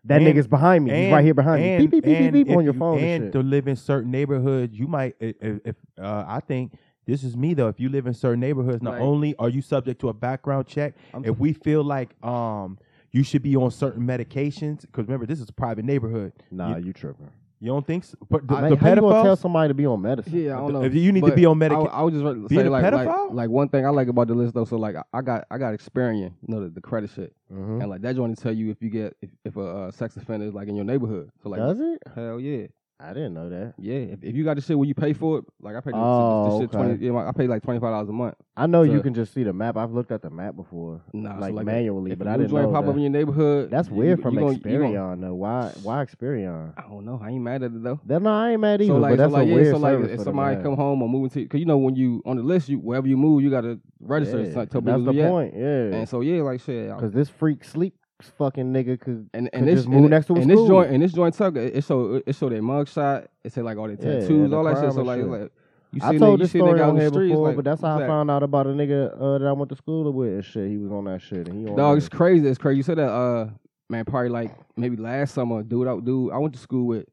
[0.07, 1.05] that And- nigga's behind me.
[1.05, 1.87] He's right here behind and, me.
[1.87, 3.33] Beep beep beep beep beep on your you- phone and, And shit.
[3.35, 5.15] to live in certain neighborhoods, you might.
[5.21, 6.73] If, if uh, I think
[7.11, 9.03] this is me though, if you live in certain neighborhoods, not Right.
[9.03, 12.79] only are you subject to a background check, I'm- if we feel like um
[13.13, 16.33] you should be on certain medications, because remember this is a private neighborhood.
[16.51, 17.29] Nah, you, you tripping.
[17.59, 18.05] you don't think?
[18.05, 18.17] So?
[18.31, 20.33] But the, Like, the how you gonna tell somebody to be on medicine?
[20.33, 20.83] Yeah, I don't know.
[20.85, 22.85] If you need to be on I, medication, I would just Being say a like,
[22.85, 23.35] like pedophile?
[23.35, 24.65] like one thing I like about the list though.
[24.65, 27.81] So like I- I got I got Experian, you know the, the credit shit, Mhm.
[27.81, 30.17] and like that joint to tell you if you get if, if a uh, sex
[30.17, 31.31] offender is like in your neighborhood.
[31.43, 32.01] So like Does it?
[32.15, 32.69] hell yeah,
[33.03, 33.75] I didn't know that.
[33.79, 33.95] yeah.
[33.95, 35.97] If, if you got the shit where you pay for it, like I pay the,
[35.97, 36.77] Oh, the, the shit okay.
[36.89, 37.07] twenty.
[37.07, 38.35] Yeah, I pay like twenty five dollars a month.
[38.57, 39.77] I know you can just see the map.
[39.79, 42.71] I've looked at the map before, Nah, so like, like, manually, but I didn't know
[42.71, 42.91] pop that.
[42.91, 43.71] up in your neighborhood.
[43.71, 45.35] That's weird you from you Experian, gonna- though.
[45.35, 45.73] Why?
[45.83, 46.75] Why Experian?
[46.77, 47.19] I don't know.
[47.25, 48.01] I ain't mad at it though.
[48.05, 48.93] Then no, I ain't mad either.
[48.93, 51.03] So like, but so that's like, a yeah, weird so like, if somebody come home
[51.03, 53.43] or moving to, cause you know when you on the list, you wherever you move,
[53.43, 54.41] you gotta register.
[54.41, 55.31] Yeah, It's like, tell that's the at.
[55.31, 55.55] point.
[55.57, 55.65] Yeah,
[55.97, 56.95] And so yeah, like shit.
[56.95, 57.95] Because this freak sleep
[58.39, 60.57] fucking nigga could and could and this just move and, next to and school.
[60.57, 63.29] this joint and this joint tuck it, show it show their mug shot.
[63.45, 64.93] It say like all their Yeah, tattoos, the all that shit.
[64.93, 65.27] So and like, shit.
[65.29, 65.53] like
[65.93, 67.11] you I see told nigga, you this see story nigga out on in the here
[67.11, 69.53] streets, before, like, but that's how I found out about a nigga uh, that I
[69.53, 70.69] went to school with and shit.
[70.71, 72.05] He was on that shit, and he on Dog, that.
[72.05, 72.47] it's crazy.
[72.47, 72.77] It's crazy.
[72.77, 73.49] You said that, uh,
[73.89, 74.05] man.
[74.05, 75.89] Probably like maybe last summer, dude.
[75.89, 76.33] Out, dude.
[76.33, 77.07] I went to school with.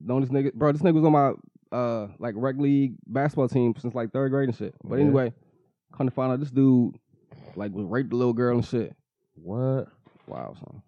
[0.00, 0.72] Know this nigga, bro.
[0.72, 1.32] This nigga was on my
[1.70, 4.74] uh like rec league basketball team since like third grade and shit.
[4.84, 5.02] But Yeah.
[5.04, 5.32] anyway,
[5.96, 6.96] come to find out, this dude
[7.56, 8.94] like was raped a little girl and shit.
[9.36, 9.86] What?
[10.26, 10.82] Wow, son.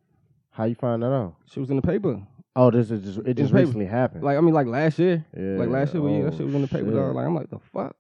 [0.51, 1.35] How you find that out?
[1.51, 2.21] She was in the paper.
[2.55, 3.67] Oh, this is just it just paper.
[3.67, 4.25] recently happened.
[4.25, 5.25] Like I mean, like last year.
[5.37, 6.91] yeah, Like last year, well, yeah, that oh, shit was in the oh, paper.
[6.91, 7.15] Dog.
[7.15, 7.95] Like I'm like the fuck.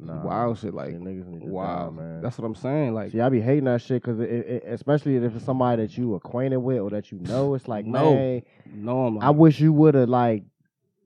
[0.00, 0.72] Nah, wild shit.
[0.72, 2.22] Like yeah, niggas need to wow, man.
[2.22, 2.94] That's what I'm saying.
[2.94, 6.58] Like See, I be hating that shit because, especially if it's somebody that you acquainted
[6.58, 8.14] with or that you know, it's like, No.
[8.14, 10.44] man, no, like, I wish you would have like.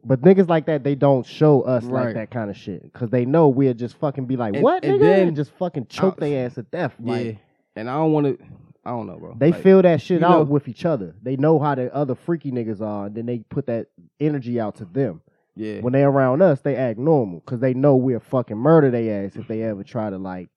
[0.05, 3.25] But niggas like that, they don't show us like that kind of shit because they
[3.25, 6.18] know we'll just fucking be like, And- what, and nigga, then- and just fucking choke
[6.18, 6.92] their ass to death.
[7.03, 7.12] yeah.
[7.12, 7.38] Like
[7.77, 8.45] and I don't want to.
[8.85, 9.35] I don't know, bro.
[9.38, 11.14] they Like, feel that shit out know- with each other.
[11.23, 13.87] They know how the other freaky niggas are, and then they put that
[14.18, 15.21] energy out to them.
[15.55, 15.81] Yeah.
[15.81, 19.37] When they around us, they act normal because they know we'll fucking murder their ass
[19.37, 20.49] if they ever try to like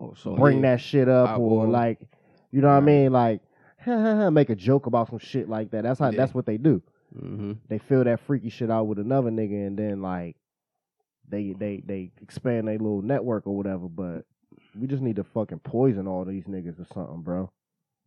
[0.00, 0.72] Oh, so bring yeah.
[0.76, 1.68] that shit up I or will.
[1.68, 1.98] like,
[2.52, 3.12] you know what I mean?
[3.12, 3.40] Like,
[4.32, 5.82] make a joke about some shit like that.
[5.82, 6.10] That's how.
[6.10, 6.16] Yeah.
[6.18, 6.82] That's what they do.
[7.16, 7.52] Mm-hmm.
[7.68, 10.36] They feel that freaky shit out with another nigga, and then like,
[11.28, 13.88] they they they expand their little network or whatever.
[13.88, 14.24] But
[14.78, 17.50] we just need to fucking poison all these niggas or something, bro.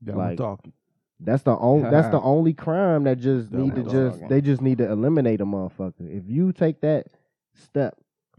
[0.06, 0.74] Like- talking.
[1.20, 4.28] That's the only that's the only crime that just need to just dogging.
[4.28, 5.94] they just need to eliminate a motherfucker.
[6.16, 7.08] If you take that
[7.56, 7.98] step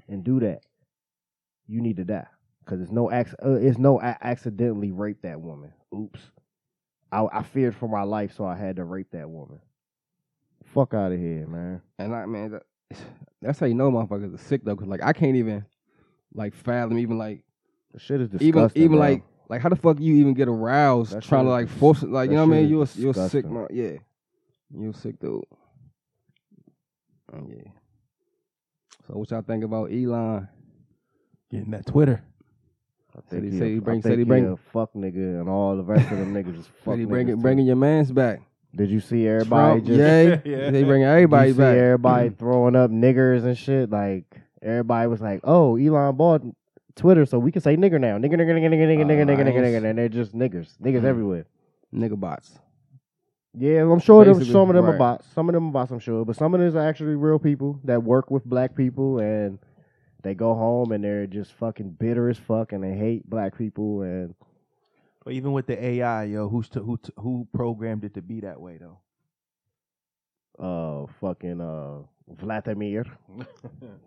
[0.09, 0.61] and do that,
[1.67, 2.29] you need to die
[2.65, 5.73] because it's no acc- uh, it's no a- accidentally rape that woman.
[5.93, 6.21] Oops,
[7.11, 9.59] I, I feared for my life, so I had to rape that woman.
[10.67, 11.83] Fuck out of here, man.
[11.99, 12.63] And I man, that,
[13.43, 15.65] that's how you know motherfuckers are sick though, cause like I can't even
[16.33, 17.43] like fathom even like
[17.93, 18.49] The shit is disgusting.
[18.49, 18.99] even even bro.
[19.01, 22.11] like like how the fuck you even get aroused That trying to like force it
[22.11, 22.69] like you know what I mean?
[22.69, 23.93] You're you're sick man, yeah.
[24.77, 25.43] You're sick dude.
[27.33, 27.71] Oh, yeah.
[29.07, 30.49] So what y'all think about Elon?
[31.51, 32.23] Getting that Twitter.
[33.17, 35.41] I Said he- think said he he, bring- said he he bring- a fuck nigga,
[35.41, 37.09] and all the rest of them niggas is fuck Said he niggas.
[37.09, 38.41] bringing bringing your man's back.
[38.77, 40.43] Did you see everybody Trump, just yay.
[40.45, 40.71] Yeah.
[40.71, 41.77] They bringing Did everybody you see back.
[41.77, 43.91] everybody throwing up niggers and shit?
[43.91, 44.25] Like
[44.63, 46.43] everybody was like, "Oh, Elon bought
[46.99, 48.19] Twitter, so we can say nigger now.
[48.19, 51.05] Nigger, nigger, nigger, nigger, nigger, nigger, nigger, nigger, nigger," and they're just niggers, niggas Mm.
[51.05, 51.47] everywhere.
[51.95, 52.59] Nigga bots.
[53.55, 54.99] Yeah, I'm sure them, Basically, some of them are right.
[54.99, 55.27] bots.
[55.29, 57.81] Some of them are bots, I'm sure, but some of them are actually real people
[57.85, 59.59] that work with black people and
[60.23, 64.03] they go home and they're just fucking bitter as fuck and they hate black people
[64.03, 64.35] and
[65.25, 68.41] But even with the AI, yo, who's to, who t- who programmed it to be
[68.41, 68.99] that way though?
[70.59, 71.99] uh fucking uh
[72.37, 73.05] Vladimir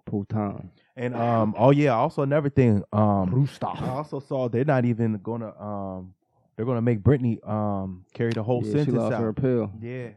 [0.10, 0.70] Putin.
[0.96, 2.84] And um, oh yeah, also another thing.
[2.92, 6.14] Um, I also saw they're not even gonna um,
[6.56, 9.38] they're gonna make Brittney um carry the whole yeah, she sentence lost her out.
[9.40, 9.72] appeal.
[9.82, 10.10] Yeah,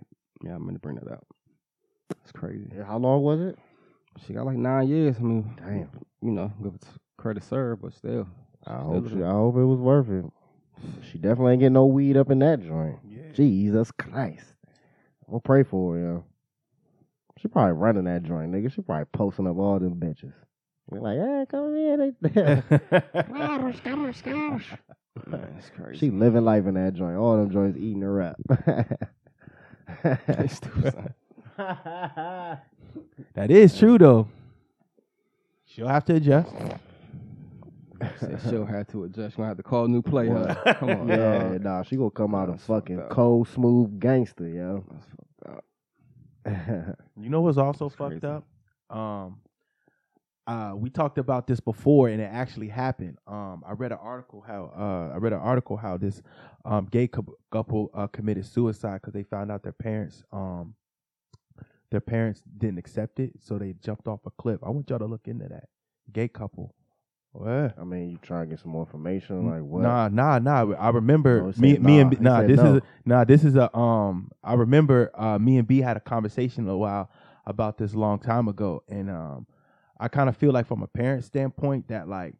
[0.42, 1.24] Yeah, I'm gonna bring that up.
[2.22, 2.68] It's crazy.
[2.86, 3.58] How long was it?
[4.26, 5.16] She got like nine years.
[5.18, 5.88] I mean, Damn.
[6.22, 6.82] you know, give it
[7.16, 8.28] credit served, but still.
[8.66, 10.24] I Still hope, she, I hope it was worth it.
[11.10, 12.98] She definitely ain't getting no weed up in that joint.
[13.06, 13.30] yeah.
[13.32, 14.54] Jesus Christ.
[15.26, 16.24] We'll pray for her, yo.
[17.44, 18.72] She probably running that joint, nigga.
[18.72, 20.32] She probably posting up all them bitches.
[20.88, 21.98] They're like, hey, come here.
[21.98, 22.12] They
[25.26, 25.98] Man, it's crazy.
[25.98, 27.18] she living life in that joint.
[27.18, 28.36] All them joints eating her up.
[30.26, 31.12] They stupid,
[31.58, 32.60] that
[33.50, 34.26] is true though.
[35.66, 36.50] She'll have to adjust.
[38.48, 39.36] She'll have to adjust.
[39.36, 40.30] Gonna have to call a new play.
[40.30, 40.74] Huh?
[40.78, 41.62] Come on, yeah, dog.
[41.62, 44.82] nah, she gonna come out a fucking cold, smooth gangster, yo.
[46.44, 47.02] That's fucked up.
[47.16, 48.26] You know what's also That's fucked crazy.
[48.26, 48.46] up?
[48.90, 49.40] Um,
[50.46, 53.18] uh, we talked about this before, and it actually happened.
[53.26, 56.22] Um, I read an article how uh, I read an article how this
[56.66, 60.74] um, gay cou- couple uh, committed suicide because they found out their parents um,
[61.90, 64.60] their parents didn't accept it, so they jumped off a cliff.
[64.62, 65.68] I want y'all to look into that
[66.12, 66.74] gay couple.
[67.36, 69.50] Well, I mean, you trying to get some more information?
[69.50, 69.82] Like what?
[69.82, 70.72] Nah, nah, nah.
[70.74, 72.00] I remember he me, me nah.
[72.00, 72.42] and B, nah.
[72.42, 72.74] This no.
[72.76, 73.24] is nah.
[73.24, 74.30] This is a um.
[74.44, 77.10] I remember uh, me and B had a conversation a while
[77.44, 79.46] about this a long time ago, and um,
[79.98, 82.34] I kind of feel like from a parent standpoint that like,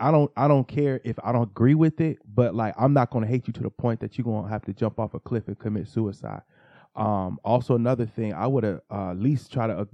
[0.00, 3.10] I don't I don't care if I don't agree with it, but like I'm not
[3.10, 5.46] gonna hate you to the point that you're gonna have to jump off a cliff
[5.46, 6.42] and commit suicide.
[6.96, 9.84] Um, also another thing, I would have uh, at least try to uh,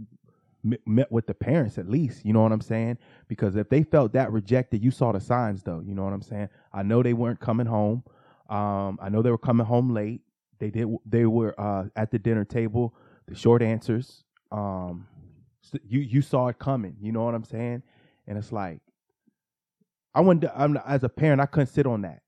[0.86, 2.24] met with the parents at least.
[2.24, 2.98] You know what I'm saying?
[3.28, 5.82] Because if they felt that rejected, you saw the signs though.
[5.84, 6.48] You know what I'm saying?
[6.72, 8.02] I know they weren't coming home.
[8.48, 10.22] Um, I know they were coming home late.
[10.58, 10.88] They did.
[11.06, 12.94] They were uh, at the dinner table.
[13.26, 14.24] The short answers.
[14.52, 15.06] Um,
[15.86, 16.96] you you saw it coming.
[17.00, 17.82] You know what I'm saying?
[18.26, 18.80] And it's like,
[20.14, 20.50] I wouldn't.
[20.54, 22.22] I'm as a parent, I couldn't sit on that.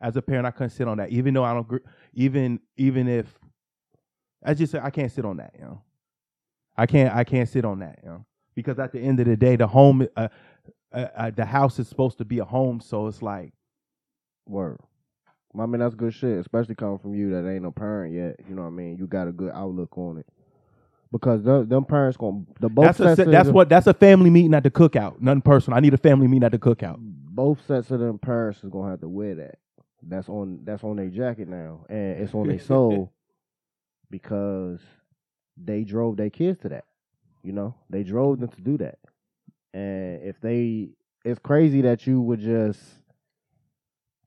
[0.00, 1.10] As a parent, I couldn't sit on that.
[1.10, 1.82] Even though I don't.
[2.14, 3.38] Even even if
[4.44, 5.54] I just I can't sit on that.
[5.58, 5.82] You know,
[6.76, 7.14] I can't.
[7.14, 8.00] I can't sit on that.
[8.02, 10.28] You know, because at the end of the day, the home, uh,
[10.92, 12.80] uh, uh, the house is supposed to be a home.
[12.80, 13.52] So it's like,
[14.46, 14.80] Word.
[15.58, 18.40] I mean, that's good shit, especially coming from you that ain't no parent yet.
[18.48, 18.96] You know what I mean?
[18.96, 20.26] You got a good outlook on it.
[21.12, 23.68] Because them, them parents going to the both that's a, sets se- of that's what
[23.68, 25.20] that's a family meeting at the cookout.
[25.20, 25.76] Nothing personal.
[25.76, 26.96] I need a family meeting at the cookout.
[26.98, 29.58] both sets of them parents is gonna have to wear that.
[30.02, 33.12] That's on that's on their jacket now, and it's on their soul
[34.10, 34.80] because
[35.56, 36.84] they drove their kids to that.
[37.42, 38.98] You know, they drove them to do that,
[39.74, 40.90] and if they,
[41.24, 42.80] it's crazy that you would just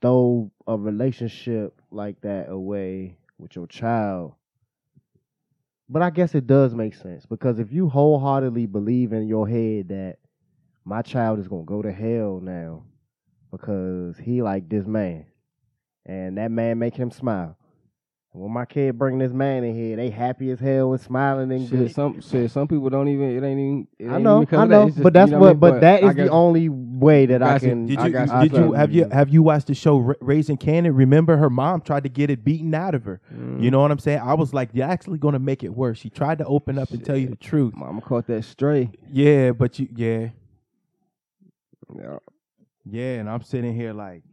[0.01, 4.33] throw a relationship like that away with your child.
[5.89, 9.87] But I guess it does make sense because if you wholeheartedly believe in your head
[9.87, 10.17] that
[10.83, 12.83] my child is gonna go to hell now
[13.51, 15.25] because he like this man,
[16.05, 17.57] and that man make him smile.
[18.37, 21.67] When my kid bring this man in here, they happy as hell and smiling and
[21.67, 21.91] Shit, good.
[21.93, 23.31] some shit, some people don't even.
[23.35, 23.87] It ain't even.
[23.97, 24.75] It I know, even I of that.
[24.75, 25.47] know, just, but that's you know what.
[25.47, 25.59] I mean?
[25.59, 27.69] But that I is the got- only way that I got you.
[27.69, 27.85] can.
[27.87, 30.13] Did I you got I did you have you have you watched the show Ra-
[30.21, 30.95] Raising Kanan?
[30.95, 33.19] Remember her mom tried to get it beaten out of her.
[33.33, 33.63] Mm.
[33.63, 34.19] You know what I'm saying?
[34.19, 35.97] I was like, you're actually gonna make it worse.
[35.97, 37.73] She tried to open up and tell you the truth.
[37.75, 38.91] Mama caught that stray.
[39.11, 40.29] Yeah, but you yeah.
[41.95, 42.17] Yeah.
[42.89, 44.23] Yeah, and I'm sitting here like,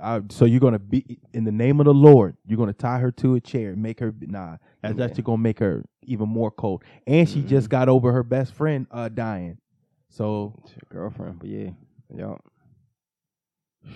[0.00, 2.36] I, so you're gonna be in the name of the Lord.
[2.46, 4.56] You're gonna tie her to a chair and make her nah.
[4.82, 5.04] That's Yeah.
[5.06, 6.82] actually gonna make her even more cold.
[7.06, 9.58] And she just got over her best friend uh dying.
[10.08, 11.70] So It's your girlfriend, but yeah,
[12.14, 12.36] yeah.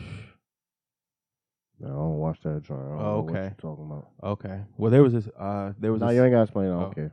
[1.80, 2.80] No, I don't watch that joint.
[2.80, 3.54] I don't Oh, know what okay.
[3.60, 4.08] talking about.
[4.24, 6.66] okay, well there was this uh there was No, this, you ain't gotta explain.
[6.66, 6.70] it.
[6.70, 6.80] I Oh.
[6.80, 7.12] don't care.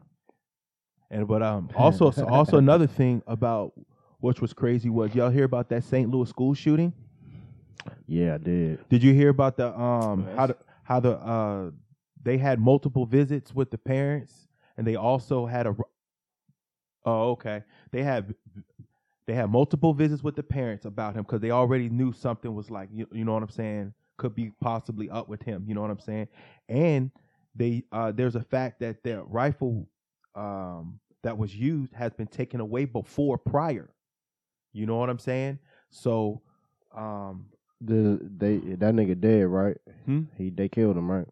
[1.11, 3.73] and but um also so also another thing about
[4.21, 6.09] which was crazy was y'all hear about that St.
[6.09, 6.93] Louis school shooting?
[8.07, 8.89] Yeah, I did.
[8.89, 10.37] Did you hear about the um Yes.
[10.37, 11.71] how the how the uh
[12.23, 15.75] they had multiple visits with the parents and they also had a
[17.05, 17.63] oh okay.
[17.91, 18.33] They had
[19.27, 22.69] they had multiple visits with the parents about him because they already knew something was
[22.69, 23.93] like you, you know what I'm saying?
[24.17, 26.27] Could be possibly up with him you know what I'm saying?
[26.69, 27.11] And
[27.55, 29.87] they uh there's a fact that their rifle
[30.35, 33.89] um that was used has been taken away before prior.
[34.73, 35.59] You know what I'm saying?
[35.89, 36.41] So
[36.95, 37.47] um
[37.81, 39.77] The they that nigga dead, right?
[40.05, 40.23] Hmm?
[40.37, 41.27] He they killed him, right?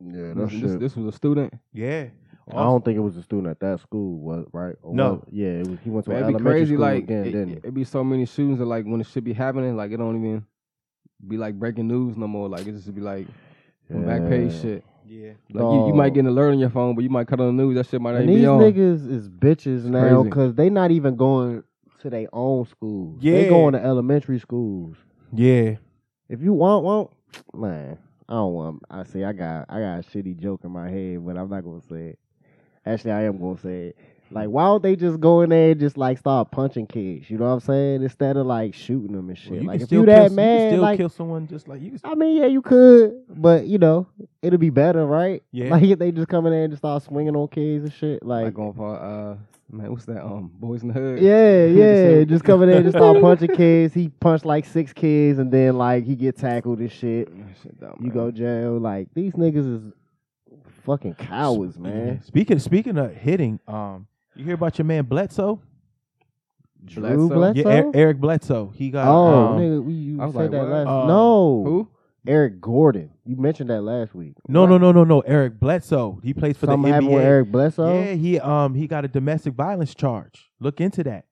[0.00, 0.62] Yeah, that This, shit.
[0.62, 1.52] this, this was a student.
[1.72, 2.06] yeah
[2.50, 4.74] I don't think it was a student at that school, was right?
[4.82, 5.12] Or No.
[5.14, 6.74] was- yeah, it was, he went to Man, an it'd be elementary crazy.
[6.76, 7.54] school Like again, it, didn't he?
[7.62, 10.16] would be so many shootings that like when it should be happening, like it don't
[10.16, 10.46] even
[11.26, 12.48] be like breaking news no more.
[12.48, 13.26] Like it just be like
[13.90, 14.60] some back page Yeah.
[14.62, 14.84] shit.
[15.06, 17.38] yeah Like you, you might get an alert on your phone, but you might cut
[17.40, 17.74] on the news.
[17.74, 18.60] That shit might not And even these be on.
[18.62, 20.30] niggas is bitches now crazy.
[20.30, 21.62] because they not even going
[22.00, 23.18] to their own schools.
[23.20, 23.32] Yeah.
[23.34, 24.96] They going to elementary schools.
[25.32, 25.74] yeah
[26.28, 27.10] If you want, want,
[27.54, 28.82] man, I don't want.
[28.90, 31.64] I say I got, I got a shitty joke in my head, but I'm not
[31.64, 32.18] gonna say it.
[32.84, 33.96] Actually, I am gonna say it.
[34.30, 37.30] Like, why don't they just go in there and just like start punching kids?
[37.30, 38.02] You know what I'm saying?
[38.02, 39.52] Instead of like shooting them and shit.
[39.52, 41.48] Well, you like, can if still you kill, that you can still like, kill someone
[41.48, 41.92] just like you.
[41.92, 44.06] Can, I mean, yeah, you could, but you know,
[44.42, 45.42] it'll be better, right?
[45.52, 45.68] Yeah.
[45.78, 48.22] Like if they just come in there and just start swinging on kids and shit,
[48.22, 48.54] like like.
[48.54, 49.36] going for uh
[49.70, 50.24] man, what's that?
[50.24, 51.20] Um, boys in the hood.
[51.20, 51.64] Yeah,
[52.18, 52.24] yeah.
[52.24, 53.94] Just come in there and just start punching kids.
[53.94, 57.28] He punched like six kids and then like he get tackled and shit.
[57.62, 58.14] Shit dumb, You man.
[58.14, 58.78] go jail.
[58.78, 59.92] Like these niggas is
[60.84, 61.82] fucking cowards, Yeah.
[61.82, 62.22] man.
[62.22, 65.60] Speaking speaking of hitting, um, you hear about your man Bledsoe?
[66.84, 67.28] Drew Bledsoe?
[67.28, 67.60] Bledsoe.
[67.60, 68.72] Yeah, Eric, Eric Bledsoe.
[68.74, 70.68] He got oh, um, nigga, we you I said like, that what?
[70.68, 70.86] last.
[70.88, 71.88] Uh, no, Who?
[72.26, 73.10] Eric Gordon.
[73.24, 74.34] You mentioned that last week.
[74.48, 76.20] no no no no no Eric Bledsoe.
[76.22, 77.14] He plays for Something the happened NBA.
[77.14, 77.94] with Eric Bledsoe.
[78.02, 80.50] Yeah, he um he got a domestic violence charge.
[80.60, 81.24] Look into that.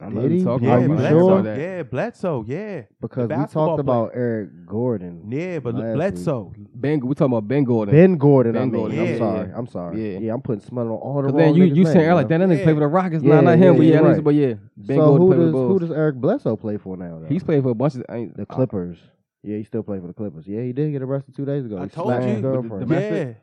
[0.00, 0.44] I'm Did he?
[0.44, 1.18] talking Yeah, Are you about Bledsoe.
[1.28, 1.42] sure?
[1.42, 1.58] that.
[1.58, 2.44] Yeah, Bledsoe.
[2.46, 5.28] Yeah, because we basketball talked about Eric Gordon.
[5.28, 5.94] yeah, but Last week.
[5.94, 6.52] Bledsoe.
[6.72, 7.94] Ben, we talking about Ben Gordon.
[7.96, 8.54] Ben Gordon.
[8.56, 9.48] I Ben mean, Gordon, I'm sorry.
[9.48, 9.58] yeah.
[9.58, 10.12] I'm sorry.
[10.12, 10.18] Yeah.
[10.20, 12.12] Yeah, I'm putting smell on all the Cause wrong then you niggas' you names, saying
[12.12, 12.64] like that, that nigga Yeah.
[12.64, 14.24] play for the Rockets, Yeah, nah, not him, yeah, but yeah, you're I know- right.
[14.24, 16.76] but yeah, Ben so Gordon who play for the does who does Eric Bledsoe play
[16.76, 17.18] for now?
[17.18, 17.26] Though?
[17.26, 18.04] He's played for a bunch of
[18.36, 18.98] the Clippers.
[19.48, 20.46] Yeah, he still playing for the Clippers.
[20.46, 21.78] Yeah, he did get arrested two days ago.
[21.78, 22.32] I He told slapped you.
[22.32, 23.36] his But the girlfriend.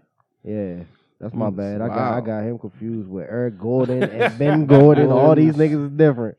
[0.46, 0.84] Yeah, Yeah,
[1.20, 1.82] that's my Mm, bad.
[1.82, 5.12] I got I got him confused with Eric Gordon and Ben Gordon.
[5.12, 6.38] All these niggas is different.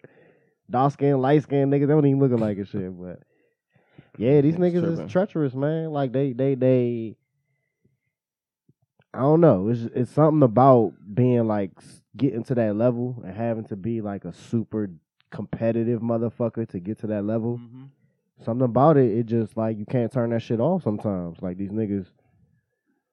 [0.71, 1.81] Dark skin, light skin niggas.
[1.89, 2.97] They don't even look alike and shit.
[2.97, 3.23] But
[4.19, 5.07] yeah, these Niggas niggas tripping.
[5.07, 5.91] is treacherous, man.
[5.91, 7.17] Like they they they.
[9.13, 9.69] I don't know.
[9.69, 11.73] It's it's something about being like
[12.17, 14.91] getting to that level and having to be like a super
[15.31, 17.89] competitive motherfucker to get to that level Mhm.
[18.45, 21.39] Something about it, it just like you can't turn that shit off sometimes.
[21.41, 22.07] Like these niggas,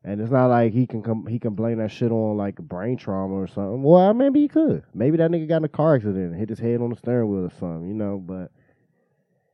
[0.04, 2.98] and it's not like he can come he can blame that shit on like brain
[2.98, 3.84] trauma or something.
[3.84, 4.84] Well, maybe he could.
[4.94, 7.30] Maybe that nigga got in a car accident, and hit his head on the steering
[7.30, 8.18] wheel or something, you know.
[8.18, 8.52] But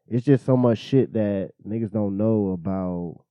[0.08, 3.24] it's just so much shit that niggas don't know about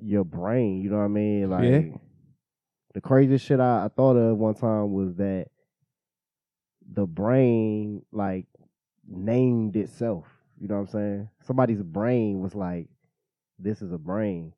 [0.00, 0.82] your brain.
[0.82, 1.50] You know what I mean?
[1.50, 1.96] Like Yeah.
[2.92, 5.46] the craziest shit I, I thought of one time was that
[6.92, 8.46] the brain like
[9.08, 10.26] named itself.
[10.60, 11.28] You know what I'm saying?
[11.42, 12.88] Somebody's brain was like,
[13.58, 14.52] "This is a brain.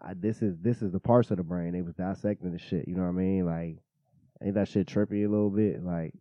[0.00, 2.88] I, this is this is the parts of the brain." They was dissecting the shit.
[2.88, 3.46] You know what I mean?
[3.46, 3.78] Like,
[4.42, 5.84] ain't that shit trippy a little bit?
[5.84, 6.14] Like,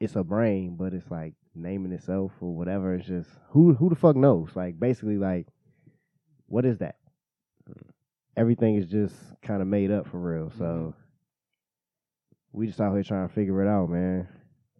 [0.00, 2.94] it's a brain, but it's like naming itself or whatever.
[2.94, 4.50] It's just who who the fuck knows?
[4.54, 5.46] Like, basically, like,
[6.46, 6.96] what is that?
[8.36, 10.50] Everything is just kind of made up for real.
[10.56, 10.90] So mm-hmm.
[12.52, 14.28] we just out here trying to figure it out, man.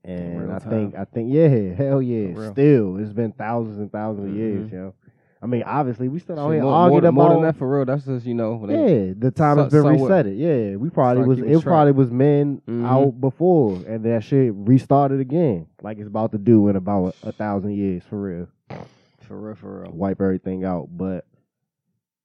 [0.05, 2.51] And I think I think yeah, hell yeah.
[2.53, 4.73] Still, it's been thousands and thousands of years, Mhm.
[4.73, 4.95] yo.
[5.43, 7.53] I mean, obviously, we still out Shit, here more, arguing more, more than about.
[7.55, 7.85] that for real.
[7.87, 8.57] That's just you know.
[8.57, 10.39] when yeah, the time So- has been somewhat- resetted.
[10.39, 11.37] Yeah, we probably was.
[11.39, 11.65] keeping It track.
[11.65, 12.85] probably was men Mhm.
[12.87, 17.29] out before, and that shit restarted again, like it's about to do in about a,
[17.29, 18.49] a thousand years for real.
[19.21, 19.93] for real, for real.
[19.93, 21.25] Wipe everything out, but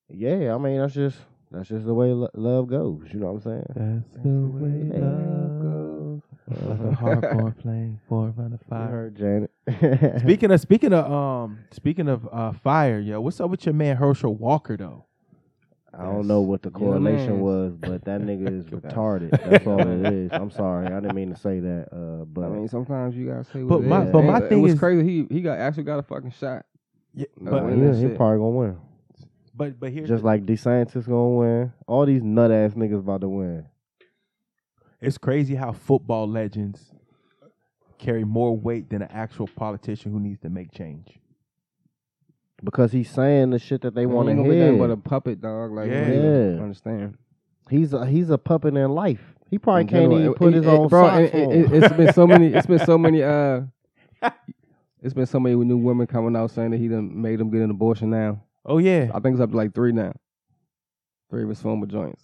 [0.09, 1.17] yeah, I mean that's just
[1.51, 3.03] that's just the way lo- love goes.
[3.13, 3.65] You know what I'm saying?
[3.75, 5.61] That's the way love goes.
[5.61, 5.64] Like a
[6.51, 9.51] hardcore playing four on the You heard Janet.
[10.21, 13.95] Speaking of speaking of um speaking of uh fire, yo, what's up with your man
[13.97, 15.05] Herschel Walker though?
[15.97, 17.39] I don't know what the correlation man.
[17.39, 19.31] was, but that nigga is retarded.
[19.49, 20.29] That's all it is.
[20.33, 21.87] I'm sorry, I didn't mean to say that.
[21.91, 24.11] Uh, but I mean, sometimes you gotta say But what it my- is.
[24.11, 25.03] but my it thing was is- crazy.
[25.03, 26.65] He he got actually got a fucking shot.
[27.13, 28.17] Yeah, No, but yeah, he shit.
[28.17, 28.77] probably gonna win.
[29.55, 31.73] but but here's Just the- like DeSantis gonna win.
[31.87, 33.65] All these nut ass niggas about to win.
[35.05, 36.91] It's crazy how football legends
[37.97, 41.19] carry more weight than an actual politician who needs to make change.
[42.63, 44.87] Because he's saying the shit that they want to Ain't gonna be nothing hear.
[44.87, 45.71] but a puppet dog.
[45.71, 46.07] Like Yeah.
[46.09, 46.61] yeah, Yeah.
[46.61, 47.17] understand.
[47.69, 49.33] he's a, he's a puppet in life.
[49.49, 51.45] He probably In can't general, even it- put it- his it- own bro, socks it,
[51.45, 51.51] on.
[51.51, 52.47] it, has been so many.
[52.47, 53.21] It's been so many.
[53.23, 53.61] Uh,
[55.01, 57.61] it's been so many new women coming out saying that he done made them get
[57.61, 58.41] an abortion now.
[58.65, 59.11] Oh yeah.
[59.13, 60.13] I think it's up to like three now.
[61.29, 62.23] Three of his former joints.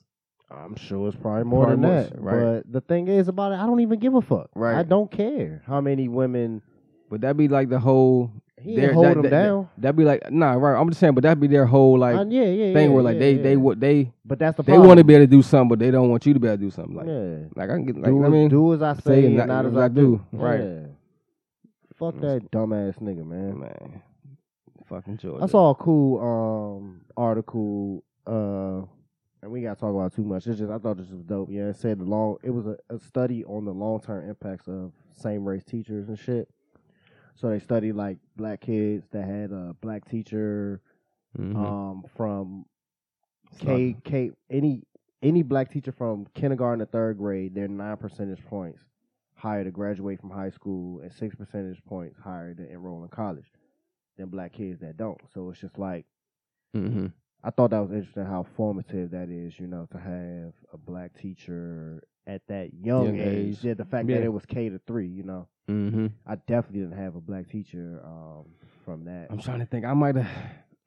[0.58, 2.22] I'm sure it's probably more Probably than that.
[2.22, 2.64] right.
[2.64, 4.50] But the thing is about it, I don't even give a fuck.
[4.56, 4.78] Right.
[4.78, 6.62] I don't care how many women
[7.10, 8.32] But that be like the whole.
[8.60, 9.70] he their- hold that, them that, down.
[9.78, 10.80] That would be like nah, right?
[10.80, 13.04] I'm just saying, but that'd be their whole like Uh, yeah, yeah, thing yeah, where
[13.04, 15.42] like they they what they But that's the they want to be able to do
[15.42, 16.96] something, but they don't want you to be able to do something.
[16.96, 17.48] Like yeah.
[17.56, 19.66] like I can get like do, I mean do as I say, and not- not,
[19.66, 20.22] as what I do.
[20.32, 20.38] do.
[20.38, 20.88] Right.
[21.98, 23.60] Fuck that dumbass nigga, man.
[23.60, 24.02] man,
[24.88, 25.44] fucking Georgia.
[25.44, 28.82] I saw a cool um article, uh,
[29.42, 30.48] and we got to talk about too much.
[30.48, 31.50] It's just I thought this was dope.
[31.52, 32.38] Yeah, it said the long.
[32.44, 36.18] It was a, a study on the long term impacts of same race teachers and
[36.18, 36.50] shit.
[37.36, 40.82] So they studied like black kids that had a black teacher
[41.38, 41.56] Mhm.
[41.56, 42.66] um from
[43.60, 44.84] K K any
[45.24, 48.80] any black teacher from kindergarten to third grade, they're nine percentage points
[49.36, 53.46] higher to graduate from high school and six percentage points higher to enroll in college
[54.18, 55.20] than black kids that don't.
[55.34, 56.06] So it's just like
[56.76, 57.12] Mhm.
[57.44, 61.12] I thought that was interesting how formative that is, you know, to have a black
[61.20, 63.58] teacher at that young, Young age.
[63.58, 63.64] age.
[63.64, 65.48] Yeah, the fact that it was K to three, you know.
[65.70, 66.12] Mhm.
[66.28, 68.46] I definitely didn't have a black teacher um,
[68.86, 69.28] from that.
[69.32, 69.86] I'm trying to think.
[69.86, 70.28] I might have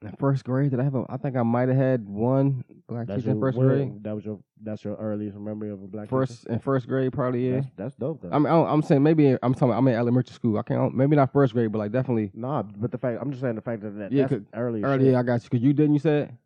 [0.01, 0.71] in first grade.
[0.71, 1.05] Did I have a?
[1.09, 4.03] I think I might have had one black That's teacher in first where- grade.
[4.03, 6.09] That was your that's your earliest memory of a black teacher?
[6.25, 7.55] First in first grade, probably yeah.
[7.55, 8.29] That's, that's dope though.
[8.31, 9.73] I mean, I'm saying maybe I'm talking.
[9.73, 10.57] I'm in elementary school.
[10.57, 10.93] I can't.
[10.95, 13.61] Maybe not first grade, but like definitely nah, but the fact I'm just saying the
[13.61, 14.83] fact that, that Yeah, that's early.
[14.83, 15.05] early.
[15.05, 15.15] shit.
[15.15, 15.49] I got you.
[15.49, 15.93] Cause you didn't.
[15.93, 16.37] You said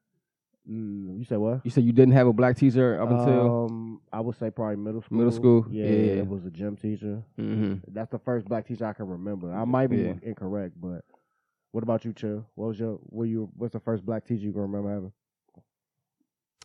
[0.69, 1.61] Mm, you said what?
[1.65, 3.65] you said you didn't have a black teacher up until.
[3.65, 5.17] um, I would say probably middle school.
[5.17, 5.65] Middle school?
[5.69, 6.21] Yeah, Yeah.
[6.21, 7.23] it was a gym teacher.
[7.37, 9.51] hmm That's the first black teacher I can remember.
[9.53, 10.13] I might be Yeah.
[10.21, 11.03] incorrect, but
[11.71, 12.45] what about you, Chill?
[12.55, 15.11] What was your were you what's the first black teacher you can remember having?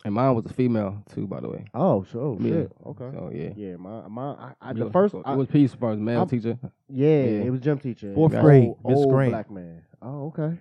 [0.03, 1.65] And mine was a female too, by the way.
[1.73, 2.51] Oh, so oh, Yeah.
[2.51, 2.71] shit.
[2.85, 3.09] Okay.
[3.11, 3.49] So yeah.
[3.55, 5.99] Yeah, my my I, I, Yeah, the first I- it was peace as far as
[5.99, 6.59] male I'm- teacher.
[6.89, 7.43] yeah, yeah.
[7.45, 8.13] it was gym teacher.
[8.13, 9.31] Fourth Old- grade, Miss Grant.
[9.31, 9.81] black man.
[10.03, 10.59] Oh, okay.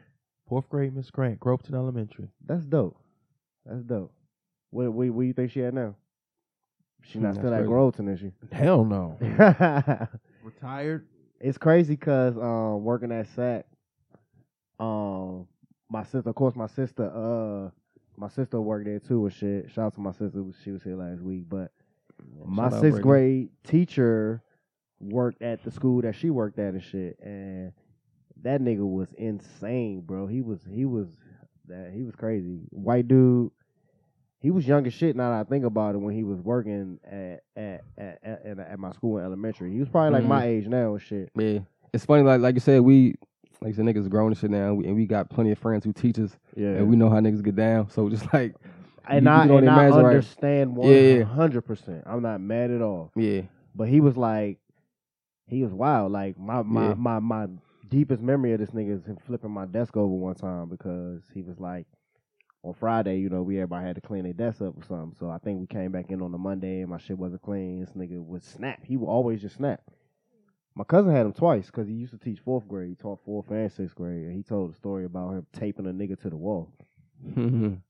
[0.48, 2.28] Fourth grade, Miss Grant, Groveton Elementary.
[2.46, 2.96] That's dope.
[3.66, 4.12] That's dope.
[4.70, 5.94] What what, what you think she at now?
[7.02, 7.68] She not Hmm, still that's at crazy.
[7.68, 8.32] Groveton, is she?
[8.52, 9.16] Hell no.
[10.42, 11.06] Retired.
[11.40, 13.66] it's crazy because um, working at SAC,
[14.78, 15.46] um,
[15.90, 17.70] my sister, of course, my sister, uh,
[18.16, 19.70] my sister worked there too and shit.
[19.70, 21.44] Shout out to my sister, she was here last week.
[21.48, 21.70] But
[22.44, 23.02] my Shout out, sixth Brittney.
[23.02, 24.42] grade teacher
[25.00, 27.72] worked at the school that she worked at and shit, and
[28.42, 30.26] that nigga was insane, bro.
[30.26, 31.08] He was he was
[31.68, 32.60] that he was crazy.
[32.70, 33.50] White dude.
[34.40, 35.16] He was young as shit.
[35.16, 38.78] Now that I think about it, when he was working at at at, at, at,
[38.78, 40.28] my school in elementary, he was probably like Mhm.
[40.28, 41.30] my age now and shit.
[41.36, 41.60] Yeah,
[41.94, 42.22] it's funny.
[42.22, 43.14] Like like you said, we
[43.62, 45.58] like you said, niggas grown and shit now, and we, and we got plenty of
[45.58, 47.88] friends who teach us, Yeah, and we know how niggas get down.
[47.88, 48.54] So just like
[49.08, 52.02] and you- I you and I understand one hundred percent.
[52.04, 53.12] I'm not mad at all.
[53.16, 53.42] yeah,
[53.74, 54.58] But he was like,
[55.46, 56.12] he was wild.
[56.12, 56.94] Like my my Yeah.
[56.98, 57.46] my my
[57.88, 61.42] deepest memory of this nigga is him flipping my desk over one time because he
[61.42, 61.86] was like,
[62.62, 65.14] on Friday, you know, we everybody had to clean their desk up or something.
[65.20, 67.80] So I think we came back in on the Monday and my shit wasn't clean.
[67.80, 68.80] This nigga would snap.
[68.84, 69.82] He would always just snap.
[70.74, 72.88] My cousin had him twice because he used to teach fourth grade.
[72.88, 75.90] He taught fourth and sixth grade, and he told a story about him taping a
[75.90, 76.72] nigga to the wall,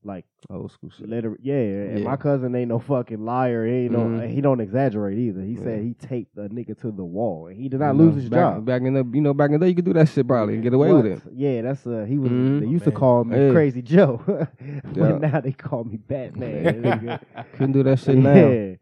[0.03, 1.09] like old school shit.
[1.09, 1.55] Literally, yeah.
[1.55, 2.05] And Yeah.
[2.05, 3.65] my cousin ain't no fucking liar.
[3.65, 3.99] He ain't no.
[4.05, 4.29] Mhm.
[4.29, 5.41] He don't exaggerate either.
[5.41, 8.15] He said he taped a nigga to the wall, and he did not You lose
[8.15, 8.65] his back, job.
[8.65, 9.69] back in the you know back in the day.
[9.69, 11.21] You could do that shit probably and get away with it.
[11.33, 12.05] Yeah, that's uh.
[12.07, 12.31] He was.
[12.31, 12.59] Mhm.
[12.61, 13.51] They used to call me Hey.
[13.51, 14.79] Crazy Joe, Yeah.
[14.95, 17.19] but now they call me Batman.
[17.53, 18.33] Couldn't do that shit now.
[18.35, 18.75] yeah.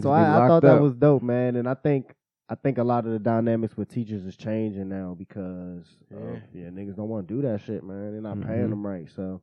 [0.00, 0.82] So I, I thought that up.
[0.82, 2.12] was dope, man, and I think.
[2.48, 6.38] I think a lot of the dynamics with teachers is changing now because yeah, Yeah.
[6.62, 8.12] yeah niggas don't want to do that shit, man.
[8.12, 8.70] They're not paying Mhm.
[8.70, 9.08] them right.
[9.10, 9.40] So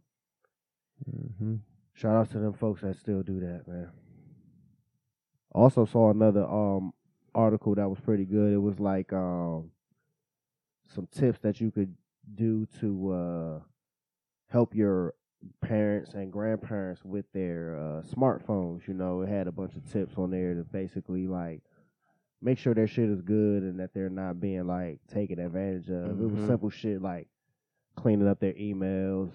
[1.09, 1.59] Mhm.
[1.93, 3.89] Shout out to them folks that still do that, man.
[5.51, 6.93] Also saw another um
[7.35, 8.53] article that was pretty good.
[8.53, 9.71] It was like um
[10.87, 11.95] some tips that you could
[12.35, 13.59] do to uh
[14.47, 15.13] help your
[15.61, 18.87] parents and grandparents with their uh, smartphones.
[18.87, 21.61] You know, it had a bunch of tips on there to basically like
[22.41, 26.21] make sure their shit is good and that they're not being like taken advantage of.
[26.21, 26.47] It was Mhm.
[26.47, 27.27] simple shit like
[27.95, 29.31] cleaning up their emails,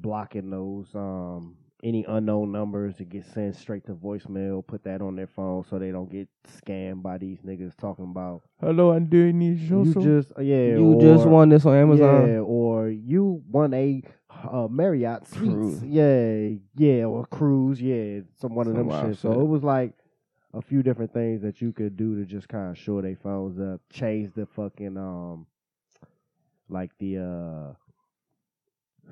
[0.00, 5.14] blocking those um any unknown numbers that get sent straight to voicemail, put that on
[5.14, 9.38] their phone so they don't get scammed by these niggas talking about Hello, I'm doing
[9.38, 12.28] these you just uh, yeah you just or- won this on Amazon.
[12.28, 15.52] yeah, or you won a uh, Marriott suites.
[15.54, 15.82] Cruise.
[15.82, 17.80] Yeah, yeah, or cruise.
[17.80, 19.18] Yeah, some one of them wild shit.
[19.18, 19.92] So it was like
[20.54, 23.58] a few different things that you could do to just kind of shore their phones
[23.58, 25.46] up, change the fucking um,
[26.68, 27.74] like the uh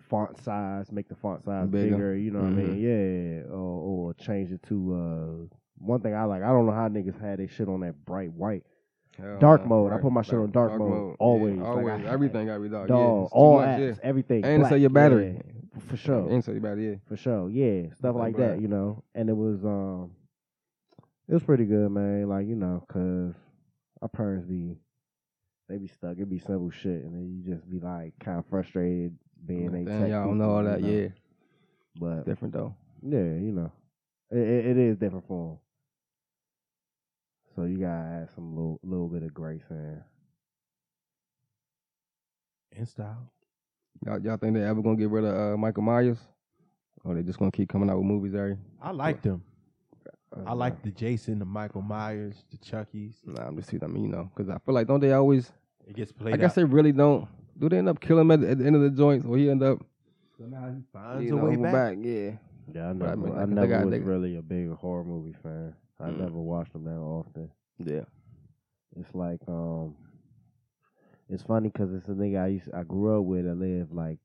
[0.08, 1.90] font size, make the font size Bigger.
[1.96, 2.16] bigger.
[2.16, 2.78] you know what I mean?
[2.80, 5.54] Yeah, or, or change it to uh.
[5.78, 8.32] One thing I like, I don't know how niggas had their shit on that bright
[8.32, 8.62] white.
[9.18, 9.92] Hell Dark mode.
[9.92, 11.58] I put my shit on dark mode, Yeah, always.
[11.58, 11.86] Like.
[12.06, 12.88] I- Everything got to be dark.
[12.88, 12.98] Dog,
[13.32, 14.00] yeah, all much, apps, yeah.
[14.02, 14.44] everything.
[14.44, 15.40] And black, save your battery.
[15.44, 16.96] yeah, for sure, And so your battery, yeah.
[17.08, 18.50] for sure, yeah, stuff like black.
[18.52, 19.02] that, you know.
[19.14, 20.12] And it was, um,
[21.28, 22.28] it was pretty good, man.
[22.28, 23.34] Like you know, cause
[24.00, 24.76] our parents be,
[25.68, 26.18] they be stuck.
[26.18, 29.16] It be simple shit, and then you just be like kind of frustrated
[29.46, 30.80] being a Damn, tech y'all don't people, know all you that.
[30.80, 30.88] know.
[30.88, 31.08] Yeah,
[31.96, 32.74] but different though.
[33.02, 33.72] yeah, you know,
[34.30, 35.58] it, it, it is different for 'em.
[37.54, 40.02] So you gotta add some little little bit of grace in.
[42.76, 43.30] In style.
[44.04, 46.18] Y'all, y'all think they ever gonna get rid of uh, Michael Myers,
[47.04, 48.56] or they just gonna keep coming out with movies every?
[48.82, 49.42] I like them.
[50.44, 53.14] I like the Jason, the Michael Myers, the Chucky's.
[53.24, 55.52] Nah, I'm just I mean, you know, because I feel like don't they always?
[55.86, 56.54] It gets played I guess out.
[56.56, 57.28] they really don't.
[57.58, 59.36] Do they end up killing him at, the- at the end of the joints, or
[59.36, 59.78] he end up
[60.38, 61.96] Somehow he finds you a way back.
[62.00, 62.32] Yeah,
[62.72, 64.70] Yeah, I But I never, mean, I like, never got- was they- really a big
[64.72, 65.74] horror movie fan.
[66.00, 66.18] I Mm.
[66.18, 67.50] never watched them that often.
[67.78, 68.04] yeah.
[68.96, 69.94] It's like, um,
[71.28, 73.46] it's funny because it's a nigga I used, I grew up with.
[73.46, 74.18] I lived like,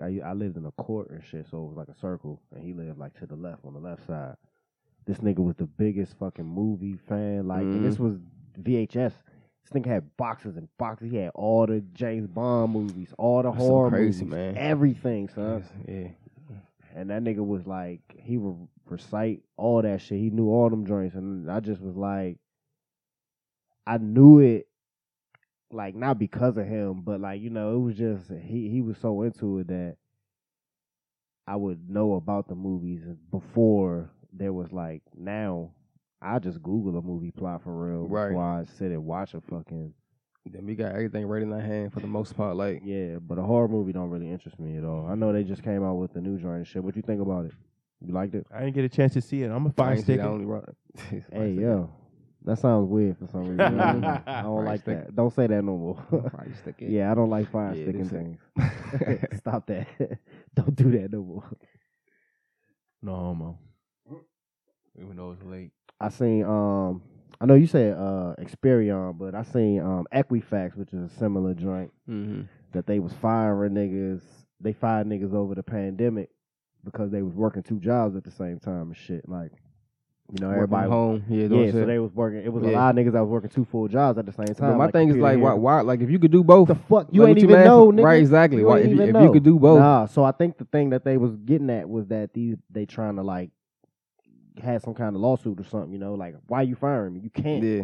[0.00, 2.62] I I lived in a court and shit, so it was like a circle, and
[2.62, 4.36] he lived like to the left on the left side.
[5.06, 7.46] This nigga was the biggest fucking movie fan.
[7.48, 8.18] Like, and this was
[8.60, 9.12] VHS.
[9.62, 11.10] This nigga had boxes and boxes.
[11.10, 14.56] He had all the James Bond movies, all the That's horror crazy, movies, man.
[14.56, 15.64] everything, son.
[15.86, 16.08] yeah.
[16.94, 20.18] And that nigga was like, he would recite all that shit.
[20.18, 22.38] He knew all them joints, and I just was like,
[23.86, 24.66] I knew it,
[25.70, 28.98] like not because of him, but like you know, it was just he he was
[28.98, 29.96] so into it that
[31.46, 35.70] I would know about the movies before there was like now.
[36.22, 38.28] I just Google a movie plot for real Right.
[38.28, 39.94] before I sit and watch a fucking
[40.46, 42.56] Then we got everything right in our hand for the most part.
[42.56, 43.16] Like, yeah.
[43.20, 45.06] But a horror movie don't really interest me at all.
[45.10, 46.82] I know they just came out with the new joint and shit.
[46.84, 47.52] What you think about it?
[48.00, 48.46] You liked it?
[48.54, 49.50] I didn't get a chance to see it.
[49.50, 49.98] I'm a fire stick.
[49.98, 50.22] see sticker.
[50.22, 50.64] that only run.
[51.32, 51.90] Hey yo,
[52.44, 53.78] that sounds weird for some reason.
[54.26, 55.04] I don't like stick.
[55.04, 55.14] that.
[55.14, 55.96] Don't say that no more.
[56.32, 56.90] Fire stick it.
[56.90, 58.38] yeah, I don't like fire Yeah, sticking things.
[59.38, 59.86] Stop that.
[60.54, 61.44] don't do that no more.
[63.02, 63.58] No homo.
[64.98, 65.70] Even though it's late.
[66.00, 67.02] I seen um
[67.40, 71.54] I know you said uh Experian, but I seen um Equifax, which is a similar
[71.54, 72.42] joint Mm-hmm.
[72.72, 74.22] that they was firing niggas.
[74.60, 76.30] They fired niggas over the pandemic
[76.84, 79.28] because they was working two jobs at the same time and shit.
[79.28, 79.52] Like,
[80.32, 80.88] you know, everybody.
[80.90, 81.24] home.
[81.28, 82.42] Yeah, Yeah, so they was working.
[82.44, 82.78] It was a Yeah.
[82.78, 84.72] lot of niggas that was working two full jobs at the same time.
[84.72, 85.80] But my like thing is like, why, why?
[85.80, 87.08] Like, if you could do both, the fuck?
[87.10, 88.04] You like, ain't even mad know, nigga.
[88.04, 88.60] Right, exactly.
[88.60, 90.90] You Why, if, you, if you could do both, Nah, so I think the thing
[90.90, 93.50] that they was getting at was that these they trying to like
[94.62, 95.92] had some kind of lawsuit or something.
[95.92, 97.20] You know, like why you firing me?
[97.20, 97.82] You can't yeah,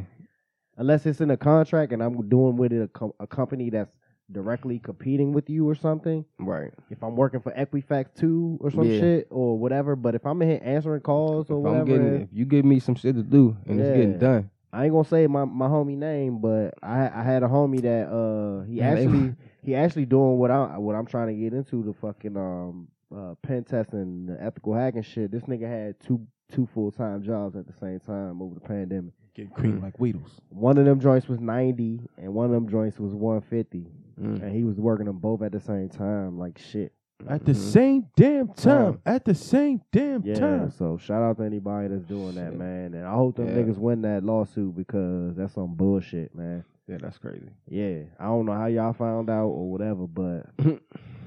[0.76, 3.90] unless it's in a contract and I'm doing with it a, com- a company that's
[4.32, 6.24] directly competing with you or something.
[6.40, 6.72] right.
[6.90, 8.98] If I'm working for Equifax two or some Yeah.
[8.98, 12.22] shit or whatever, but if I'm in here answering calls or If whatever, I'm getting,
[12.22, 15.04] if you give me some shit to do and it's getting done, I ain't gonna
[15.08, 19.34] say my, my homie name, but I I had a homie that uh he actually
[19.62, 23.36] he actually doing what I what I'm trying to get into the fucking um uh
[23.42, 25.30] pen testing the ethical hacking shit.
[25.30, 29.12] This nigga had two two full time jobs at the same time over the pandemic.
[29.34, 29.82] Getting creamed Mm.
[29.82, 30.40] like Weedles.
[30.48, 33.86] One of them joints was ninety and one of them joints was one fifty.
[34.20, 34.40] mm.
[34.42, 36.92] And he was working them both at the same time, like shit.
[37.28, 37.56] At the Mhm.
[37.56, 38.92] same damn time.
[38.94, 39.00] Time.
[39.04, 40.70] At the same damn Yeah, time.
[40.70, 42.94] so shout out to anybody that's doing that, man.
[42.94, 43.56] And I hope them Yeah.
[43.56, 46.64] niggas win that lawsuit because that's some bullshit, man.
[46.86, 47.50] yeah, that's crazy.
[47.68, 50.46] Yeah, I don't know how y'all found out or whatever, but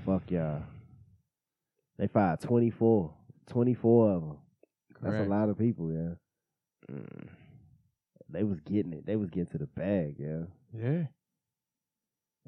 [0.06, 0.62] fuck y'all.
[1.98, 3.12] They fired 24.
[3.48, 4.38] 24 of them.
[5.02, 5.28] That's Correct.
[5.28, 6.16] a lot of people, yeah.
[6.92, 7.28] Mm.
[8.30, 9.06] They was getting it.
[9.06, 10.44] They was getting to the bag, yeah.
[10.74, 11.06] Yeah.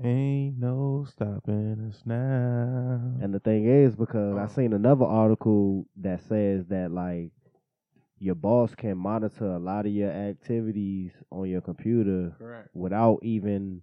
[0.03, 2.99] Ain't no stopping us now.
[3.21, 4.47] And the thing is, because I Oh.
[4.47, 7.31] seen another article that says that, like,
[8.19, 12.69] your boss can monitor a lot of your activities on your computer Correct.
[12.75, 13.81] without even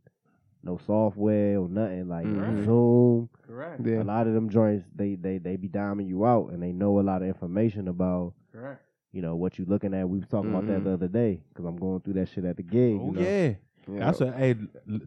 [0.62, 2.64] no software or nothing like Mhm.
[2.64, 3.28] Zoom.
[3.46, 3.84] Correct.
[3.84, 4.02] Yeah.
[4.02, 7.00] A lot of them joints they they they be diming you out and they know
[7.00, 8.82] a lot of information about Correct.
[9.12, 10.08] you know what you looking at.
[10.08, 10.84] We was talking about that Mhm.
[10.84, 12.98] the other day because I'm going through that shit at the gig.
[13.00, 13.20] Oh you know?
[13.20, 13.54] yeah.
[13.90, 13.98] Yeah.
[14.00, 14.54] That's a hey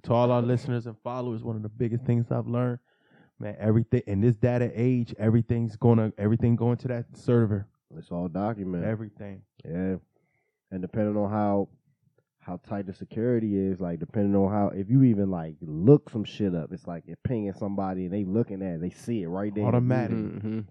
[0.04, 1.44] to all our listeners and followers.
[1.44, 2.80] One of the biggest things I've learned,
[3.40, 3.56] man.
[3.60, 7.68] Everything in this data age, everything's gonna everything going to that server.
[7.96, 8.90] It's all documented.
[8.90, 9.44] Everything.
[9.64, 9.98] Yeah,
[10.72, 11.68] and depending on how
[12.40, 16.24] how tight the security is, like depending on how if you even like look some
[16.24, 19.28] shit up, it's like you're pinging somebody and they looking at it, they see it
[19.28, 19.66] right there.
[19.66, 20.18] Automatic.
[20.18, 20.66] Mhm.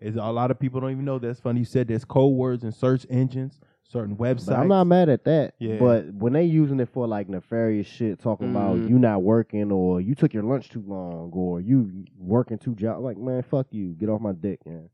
[0.00, 1.60] Is a lot of people don't even know that's funny.
[1.60, 4.46] You said there's code words and search engines, certain websites.
[4.46, 5.54] But I'm not mad at that.
[5.58, 5.76] Yeah.
[5.78, 8.88] But when they using it for like nefarious shit, talking about Mhm.
[8.88, 13.02] you not working or you took your lunch too long or you working two jobs,
[13.02, 14.88] like man, fuck you, get off my dick, man.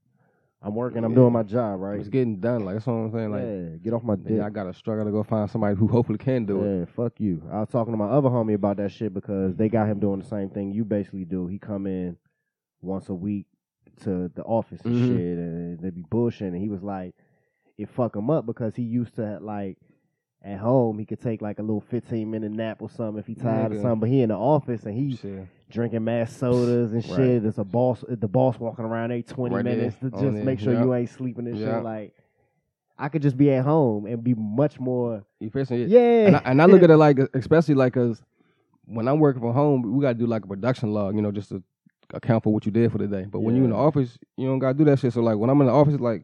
[0.60, 1.16] I'm working, I'm Yeah.
[1.16, 2.00] doing my job, right?
[2.00, 2.64] It's getting done.
[2.64, 3.30] Like that's what I'm saying.
[3.30, 4.40] Like, yeah, get off my dick.
[4.40, 6.78] I gotta struggle to go find somebody who hopefully can do it.
[6.80, 7.42] Yeah, fuck you.
[7.52, 10.18] I was talking to my other homie about that shit because they got him doing
[10.18, 11.46] the same thing you basically do.
[11.46, 12.16] He come in
[12.82, 13.46] once a week
[14.02, 15.06] to the office and Mhm.
[15.08, 16.48] shit, and they be bullshitting.
[16.48, 17.14] And he was like,
[17.78, 19.78] it fuck him up because he used to like
[20.42, 23.34] at home he could take like a little fifteen minute nap or something if he
[23.34, 24.00] tired or something.
[24.00, 25.46] But he in the office and he Shit.
[25.68, 27.16] drinking mass sodas and Right.
[27.16, 27.42] shit.
[27.42, 30.58] There's a boss, the boss walking around eight twenty Right there, minutes to just make
[30.60, 30.84] sure yeah.
[30.84, 31.76] you ain't sleeping and Yeah.
[31.76, 31.84] shit.
[31.84, 32.14] Like
[32.98, 35.24] I could just be at home and be much more.
[35.40, 35.88] It?
[35.88, 38.22] Yeah, And I, and I look at it like, especially like, cause
[38.86, 41.50] when I'm working from home, we gotta do like a production log, you know, just
[41.50, 41.62] to
[42.14, 43.26] account for what you did for the day.
[43.30, 45.12] But when you in the office, you don't gotta do that shit.
[45.12, 46.22] So like when I'm in the office, like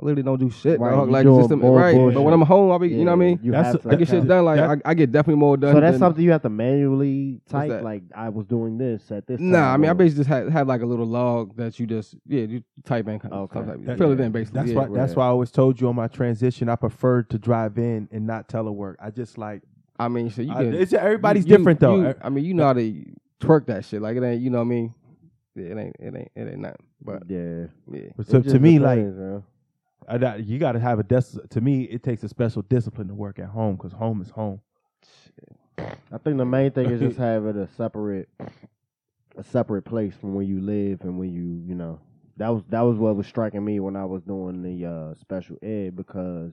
[0.00, 1.08] I literally don't do shit, Right, dog.
[1.08, 1.94] Like doing just a, bull- right.
[2.12, 3.38] But when I'm home, I'll be, you know what I mean?
[3.44, 4.44] You That's have to I get shit done.
[4.44, 5.72] Like that- I, I get definitely more done.
[5.74, 7.80] So that's than- something you have to manually type.
[7.82, 9.38] Like I was doing this at this.
[9.38, 9.52] time.
[9.52, 12.16] Nah, I mean, I basically just have, have like a little log that you just
[12.26, 13.60] yeah, you type in, kind of Okay.
[13.60, 14.60] stuff like That- fill it in basically.
[14.62, 14.78] That's yeah.
[14.80, 14.88] why.
[14.96, 16.68] That's why I always told you on my transition.
[16.68, 18.96] I preferred to drive in and not telework.
[19.00, 19.62] I just like.
[19.96, 20.74] I mean, so you I- can.
[20.74, 22.00] it's, everybody's you- you- different though.
[22.00, 23.04] you- I mean, you know how to
[23.40, 24.02] twerk that shit.
[24.02, 24.94] Like it ain't, you know what I mean?
[25.54, 26.86] Yeah, it ain't, it ain't, it ain't nothing.
[27.00, 27.66] But yeah.
[27.90, 29.42] yeah, But so to me, like depends, man.
[30.08, 33.08] I, got- you got to have a des- To me, it takes a special discipline
[33.08, 34.60] to work at home because home is home.
[35.78, 38.28] I think the main thing is just having a separate,
[39.36, 42.00] a separate place from where you live and when you, you know,
[42.36, 45.56] that was that was what was striking me when I was doing the uh, special
[45.62, 46.52] ed because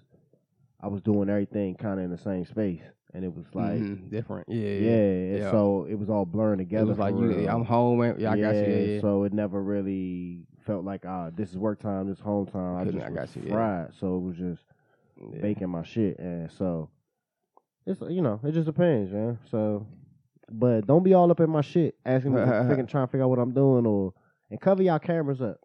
[0.79, 2.81] I was doing everything kind of in the same space
[3.13, 4.47] and it was like, Mhm, different.
[4.49, 5.37] Yeah, yeah, yeah.
[5.37, 5.51] Yeah.
[5.51, 6.83] so it was all blurring together.
[6.85, 7.99] It was like you, I'm home.
[7.99, 8.15] Man.
[8.19, 8.61] Yeah, I got you.
[8.61, 9.01] Yeah, yeah.
[9.01, 12.77] So it never really felt like ah, this is work time, this is home time.
[12.77, 13.53] I just I was got you, yeah.
[13.53, 14.61] fried, so it was just
[15.17, 15.41] Yeah.
[15.41, 16.89] baking my shit, and so
[17.85, 19.39] it's you know it just depends, man.
[19.49, 19.85] So,
[20.51, 23.23] but don't be all up in my shit, asking me, to figure, trying to figure
[23.23, 24.13] out what I'm doing, or
[24.49, 25.60] and cover y'all cameras up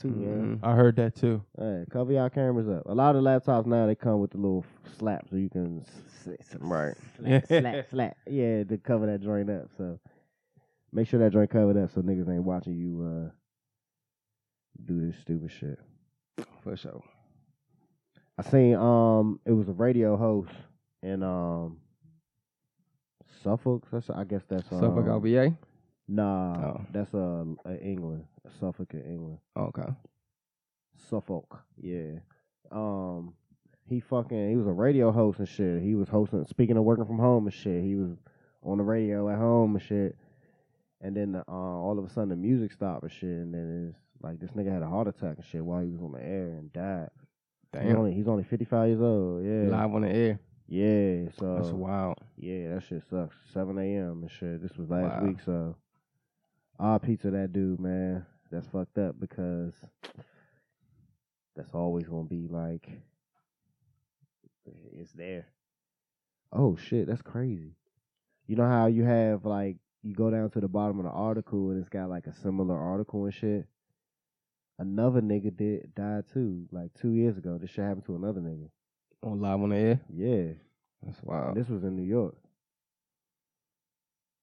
[0.00, 0.58] too, man.
[0.58, 0.64] Mhm.
[0.66, 1.42] I heard that too.
[1.58, 2.82] Hey, cover y'all cameras up.
[2.86, 4.64] A lot of laptops now they come with the little
[4.98, 6.94] slap, so you can s- s- Right.
[7.18, 8.16] slap, slap, slap.
[8.26, 9.68] Yeah, to cover that joint up.
[9.76, 9.98] So
[10.92, 13.30] make sure that joint covered up, so niggas ain't watching you uh
[14.84, 15.78] do this stupid shit.
[16.62, 17.02] For sure.
[18.38, 20.50] I seen um it was a radio host
[21.02, 21.78] in um
[23.42, 23.86] Suffolk.
[23.90, 25.56] That's I guess that's um, Suffolk LBA.
[26.08, 26.80] Nah, Oh.
[26.92, 28.24] that's uh uh, England,
[28.58, 29.38] Suffolk in England.
[29.56, 29.88] Okay.
[31.08, 32.18] Suffolk, yeah.
[32.70, 33.34] Um,
[33.86, 35.82] he fucking he was a radio host and shit.
[35.82, 36.44] He was hosting.
[36.46, 38.10] Speaking of working from home and shit, he was
[38.62, 40.16] on the radio at home and shit.
[41.00, 43.28] And then uh, all of a sudden the music stopped and shit.
[43.30, 46.00] And then it's like this nigga had a heart attack and shit while he was
[46.02, 47.08] on the air and died.
[47.72, 47.96] He's Damn.
[47.96, 49.44] only, he's only fifty five years old.
[49.44, 50.38] Yeah, Live on the air.
[50.68, 51.30] yeah.
[51.38, 52.18] So That's wild.
[52.36, 53.34] yeah, that shit sucks.
[53.52, 54.22] Seven a.m.
[54.22, 54.60] and shit.
[54.62, 55.26] This was last Wow.
[55.26, 55.74] week, so
[56.80, 58.24] RP to that dude, man.
[58.50, 59.74] That's fucked up because
[61.54, 62.88] that's always gonna be like
[64.96, 65.46] it's there.
[66.52, 67.76] Oh shit, that's crazy.
[68.46, 71.70] You know how you have like you go down to the bottom of the article
[71.70, 73.66] and it's got like a similar article and shit.
[74.78, 77.58] Another nigga did died too, like two years ago.
[77.58, 78.70] This shit happened to another nigga.
[79.22, 80.00] On live on the air.
[80.12, 80.54] Yeah.
[81.02, 81.56] That's And wild.
[81.56, 82.34] This was in New York.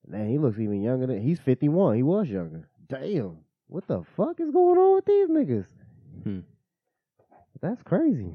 [0.07, 1.95] Man, he looks even younger than he's fifty one.
[1.95, 2.67] He was younger.
[2.87, 3.37] Damn.
[3.67, 5.65] What the fuck is going on with these niggas?
[6.23, 6.39] Hmm.
[7.61, 8.31] That's crazy.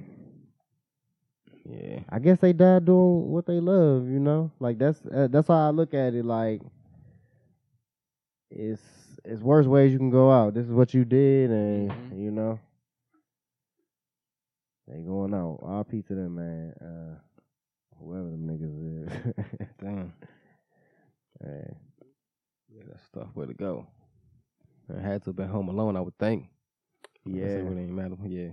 [1.65, 2.01] Yeah.
[2.11, 4.51] I guess they died doing what they love, you know?
[4.61, 6.61] Like that's uh, that's how I look at it like
[8.51, 8.83] it's
[9.25, 10.55] it's worse ways you can go out.
[10.55, 12.19] This is what you did and Mhm.
[12.21, 12.59] you know
[14.89, 15.61] they going out.
[15.63, 16.73] RP to them, man.
[16.81, 17.19] Uh
[17.99, 19.35] whoever them niggas is.
[19.81, 20.13] Damn.
[21.45, 21.77] Hey.
[22.75, 23.87] Yeah, that's a tough way to go.
[24.95, 26.47] I had to have been home alone, I would think.
[27.25, 27.45] Yeah.
[27.45, 28.17] It really ain't matter.
[28.27, 28.51] Yeah.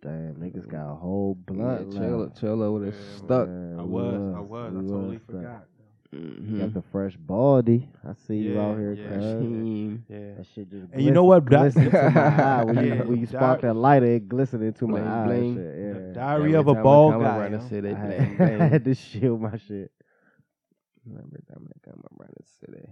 [0.00, 1.92] Damn, niggas got a whole blunt.
[1.92, 2.40] yeah, chill, left.
[2.40, 3.48] chill over there stuck.
[3.48, 5.26] Man, I we was, I was, I totally stuck.
[5.26, 5.64] forgot.
[6.14, 6.60] Mhm.
[6.60, 7.86] Got the fresh baldy.
[8.02, 9.08] I see you out here, yeah.
[9.08, 9.24] cuz.
[9.42, 10.04] Team.
[10.08, 10.34] Yeah.
[10.38, 11.44] That shit just And you know what?
[11.44, 12.64] glisten, glisten to my eye.
[12.64, 13.02] When, you, Yeah.
[13.04, 15.26] when you spark that lighter, it glisten into my Bling, eye.
[15.26, 15.54] bling.
[15.56, 15.76] Shit.
[15.78, 16.12] Yeah.
[16.14, 17.36] Diary Every of a time bald guy.
[17.38, 19.92] around the city, I, bling, had, I had to shield my shit.
[21.06, 22.88] Every time I come around the city.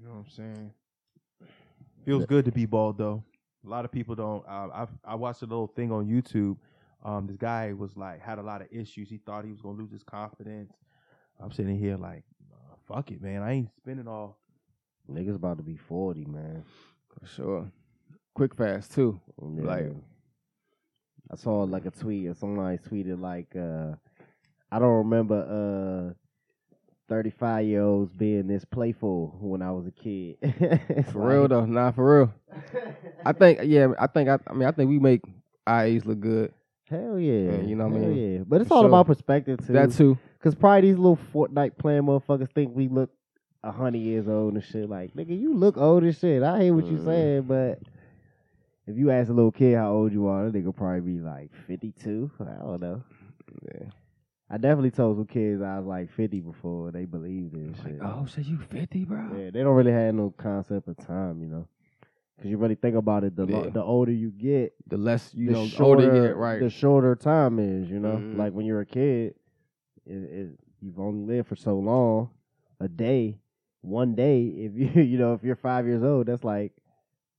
[0.00, 0.70] You know what I'm saying?
[2.04, 3.22] Feels good to be bald though.
[3.66, 4.44] A lot of people don't.
[4.48, 6.56] Uh, I I watched a little thing on YouTube.
[7.04, 9.10] Um, this guy was like had a lot of issues.
[9.10, 10.72] He thought he was gonna lose his confidence.
[11.40, 12.24] I'm sitting here like,
[12.86, 13.42] fuck it, man.
[13.42, 14.38] I ain't spending all.
[15.10, 16.64] Niggas about to be 40, man.
[17.18, 17.72] For sure.
[18.34, 19.20] Quick fast too.
[19.56, 19.62] Yeah.
[19.64, 19.92] Like-
[21.30, 23.94] I saw like a tweet or somebody tweeted like uh
[24.72, 26.14] I don't remember uh
[27.10, 30.36] 35 year olds being this playful when I was a kid.
[31.12, 32.34] For real though, nah, for real.
[33.24, 35.20] I think, yeah, I think, I, I mean, I think we make
[35.68, 36.52] age look good.
[36.88, 37.52] Hell yeah.
[37.52, 38.32] Yeah, you know what I mean?
[38.34, 38.38] Yeah.
[38.46, 38.88] But it's For all sure.
[38.88, 39.72] about perspective too.
[39.74, 40.18] That too.
[40.40, 43.10] Cause probably these little Fortnite playing motherfuckers think we look
[43.64, 44.88] a hundred years old and shit.
[44.88, 46.42] Like, nigga, you look old as shit.
[46.44, 47.04] I hear what you Mhm.
[47.04, 47.80] saying, but
[48.86, 51.52] if you ask a little kid how old you are, they could probably be like
[51.66, 52.30] fifty two.
[52.40, 53.02] I don't know.
[53.74, 53.88] Yeah.
[54.50, 57.98] I definitely told some kids I was like fifty before they believed it and shit.
[58.00, 59.18] Oh, so you 50, bro?
[59.36, 61.66] Yeah, they don't really have no concept of time, you know.
[62.40, 63.70] Cause you really think about it, the lo- Yeah.
[63.70, 66.60] the older you get, The less, you the know, shorter, older you get, right?
[66.60, 68.18] the shorter time is, you know.
[68.18, 68.36] Mhm.
[68.36, 69.34] Like when you're a kid,
[70.08, 70.48] it, it,
[70.80, 72.30] you've only lived for so long.
[72.80, 73.38] A day,
[73.82, 76.72] one day, if you you know, if you're five years old, that's like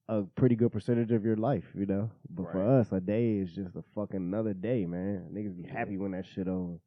[0.07, 2.09] a pretty good percentage of your life, you know.
[2.30, 5.30] But for us, a day is just a fucking another day, man.
[5.34, 6.80] Niggas be happy when that shit over.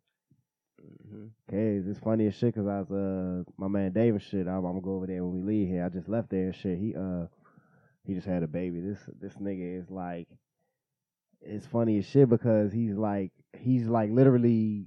[0.82, 1.28] Mhm.
[1.48, 2.54] Cause it's funny as shit.
[2.54, 4.48] Cause I was uh my man Dave and shit.
[4.48, 5.84] I'm, I'm gonna go over there when we leave here.
[5.84, 6.78] I just left there and shit.
[6.78, 7.26] He uh
[8.04, 8.80] he just had a baby.
[8.80, 10.28] This this nigga is like
[11.40, 14.86] it's funny as shit because he's like he's like literally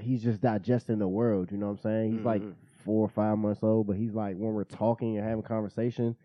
[0.00, 1.50] he's just digesting the world.
[1.52, 2.12] You know what I'm saying?
[2.16, 2.54] He's like Mhm.
[2.84, 6.16] four or five months old, but he's like when we're talking and having conversation,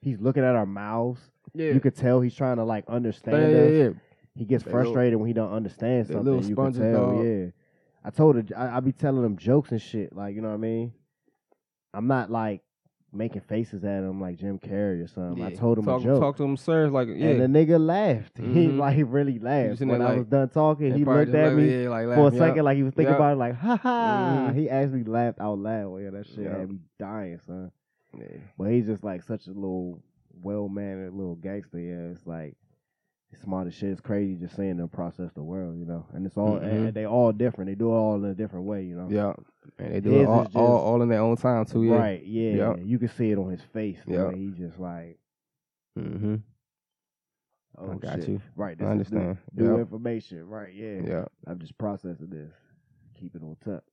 [0.00, 1.30] he's looking at our mouths.
[1.54, 1.72] Yeah.
[1.72, 3.72] You could tell he's trying to like understand yeah, us.
[3.72, 3.88] yeah.
[4.34, 6.24] He gets They little- frustrated when he don't understand something.
[6.24, 7.24] little you can tell, dog.
[7.24, 7.46] yeah.
[8.04, 10.54] I told her I, I be telling him jokes and shit, like you know what
[10.54, 10.92] I mean.
[11.94, 12.62] I'm not like
[13.12, 15.42] making faces at him like Jim Carrey or something.
[15.42, 16.88] I told him talk, a joke, Talk to him, sir.
[16.88, 17.28] Like, yeah.
[17.28, 18.36] and the nigga laughed.
[18.38, 18.78] He Mhm.
[18.78, 20.92] like really laughed when I like- was done talking.
[20.94, 22.38] He looked at like, me yeah, like, for a yeah.
[22.38, 23.16] second, like he was thinking Yeah.
[23.16, 24.48] about it, like ha ha.
[24.50, 24.56] Mhm.
[24.56, 25.88] He actually laughed out loud.
[25.92, 26.58] Well, yeah, that shit Yeah.
[26.58, 27.70] had me dying, son.
[28.18, 28.26] Yeah.
[28.58, 30.02] But he's just like such a little
[30.42, 31.78] well mannered little gangster.
[31.78, 32.54] Yeah, it's like
[33.42, 33.90] smart as shit.
[33.90, 36.06] It's crazy just seeing them process the world, you know.
[36.14, 36.94] And it's all and Mhm.
[36.94, 37.68] they all different.
[37.70, 39.08] They do it all in a different way, you know.
[39.10, 39.34] Yeah.
[39.78, 41.84] And they do His it all, just- all, all in their own time, too.
[41.84, 41.96] Yeah.
[41.96, 42.24] Right.
[42.24, 42.52] Yeah.
[42.52, 42.76] Yeah.
[42.76, 43.98] You can see it on his face.
[44.06, 44.30] Yeah.
[44.32, 45.18] He just like,
[45.98, 46.36] Mm-hmm.
[47.78, 48.28] oh I got shit.
[48.28, 48.40] you.
[48.54, 48.80] Right.
[48.80, 49.38] I This is new- understand.
[49.54, 49.80] New, Yep.
[49.80, 50.48] information.
[50.48, 50.72] Right.
[50.74, 51.00] Yeah.
[51.04, 51.24] Yeah.
[51.46, 52.52] I'm just processing this.
[53.14, 53.84] Keep it on top.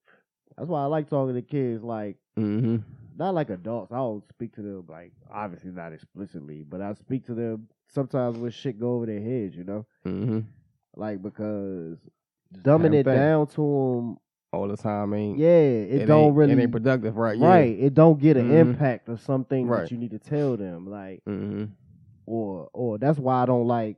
[0.57, 1.83] That's why I like talking to kids.
[1.83, 2.77] Like Mm-hmm.
[3.17, 3.91] not like adults.
[3.91, 8.37] I don't speak to them like obviously not explicitly, but I speak to them sometimes
[8.37, 10.39] when shit go over their heads, you know, Mm-hmm.
[10.95, 11.97] like because
[12.55, 13.15] dumbing Damn it thing.
[13.15, 14.17] down to them
[14.51, 15.09] All the time.
[15.11, 17.37] Them, yeah, it, it don't ain't, really It ain't productive, right?
[17.37, 17.47] Yeah.
[17.47, 17.77] right.
[17.79, 18.59] It don't get an Mhm.
[18.59, 19.81] impact of something Right.
[19.81, 21.65] that you need to tell them, like Mm-hmm.
[22.25, 23.97] or or that's why I don't like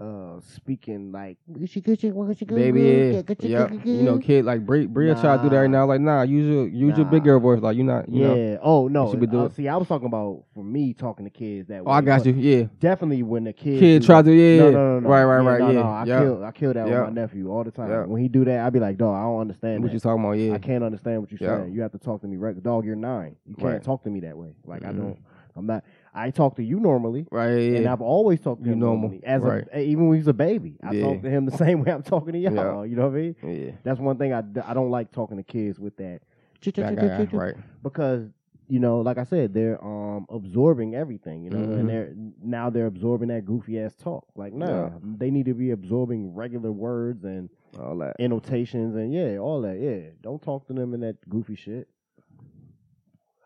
[0.00, 3.22] uh speaking like Baby, yeah.
[3.40, 3.86] Yep.
[3.86, 5.78] You know, kid, like, Bria, Bria try to do that right Nah.
[5.80, 5.86] now.
[5.86, 7.32] Like, nah, use your, use your big Nah.
[7.32, 7.60] girl voice.
[7.60, 8.54] Like, you're not, you yeah.
[8.54, 8.58] know.
[8.62, 9.10] oh no.
[9.10, 11.90] should be uh, see, I was talking about for me talking to kids that Oh,
[11.90, 12.32] I got you.
[12.32, 12.64] Yeah.
[12.80, 14.58] Definitely when the Kid do try to, yeah.
[14.58, 15.08] No, no, no, no.
[15.08, 15.60] Right, right, Yeah, right.
[15.60, 15.80] No, yeah.
[15.80, 16.20] no, I yeah.
[16.20, 17.00] kill, I kill that Yeah.
[17.04, 17.90] with my nephew all the time.
[17.90, 18.04] Yeah.
[18.04, 19.94] When he do that, I be like, dog, I don't understand What that.
[19.94, 20.32] you talking about?
[20.32, 20.54] Yeah.
[20.54, 21.62] I can't understand what you're Yeah.
[21.62, 21.72] saying.
[21.72, 22.60] You have to talk to me right.
[22.62, 23.36] Dog, you're nine.
[23.46, 23.82] You can't Right.
[23.82, 24.54] talk to me that way.
[24.66, 24.96] Like I Mhm.
[24.96, 25.18] don't.
[25.56, 25.84] I'm not.
[26.14, 27.74] I talk to you normally, Right.
[27.74, 29.20] And I've always talked to You him normally.
[29.24, 29.66] As right.
[29.72, 31.02] a, even when he was a baby, I Yeah.
[31.06, 32.54] talk to him the same way I'm talking to y'all.
[32.54, 32.90] Yeah.
[32.90, 33.36] You know what I mean?
[33.42, 33.72] yeah.
[33.82, 36.20] That's one thing I, I don't like talking to kids with that.
[36.64, 37.54] That guy, right.
[37.82, 38.28] Because
[38.68, 41.42] you know, like I said, they're um absorbing everything.
[41.44, 41.78] You know, Mhm.
[41.80, 44.24] and they're now they're absorbing that goofy ass talk.
[44.34, 44.90] Like, nah, Yeah.
[45.02, 48.16] they need to be absorbing regular words and All that.
[48.20, 49.78] annotations and yeah, all that.
[49.78, 51.88] Yeah, don't talk to them in that goofy shit.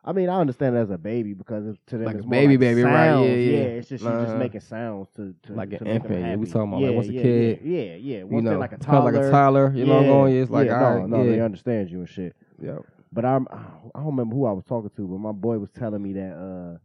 [0.08, 2.54] I mean, I understand it as a baby because it's, to them Like it's baby
[2.56, 3.26] like baby, right, yeah, sounds.
[3.28, 3.58] yeah.
[3.76, 4.38] it's just you just Uh-huh.
[4.38, 7.20] making sounds to, to Like an to them infant, yeah, we talking about, like, yeah,
[7.20, 8.24] a kid, Yeah, yeah, yeah.
[8.24, 9.30] You know, like a felt like a toddler.
[9.30, 9.72] toddler.
[9.74, 10.36] You know what I'm going?
[10.36, 12.34] It's like, yeah, no, right, no, they understand you and shit.
[12.58, 12.78] Yeah.
[13.12, 16.02] But I'm, I don't remember who I was talking to, but my boy was telling
[16.02, 16.78] me that uh,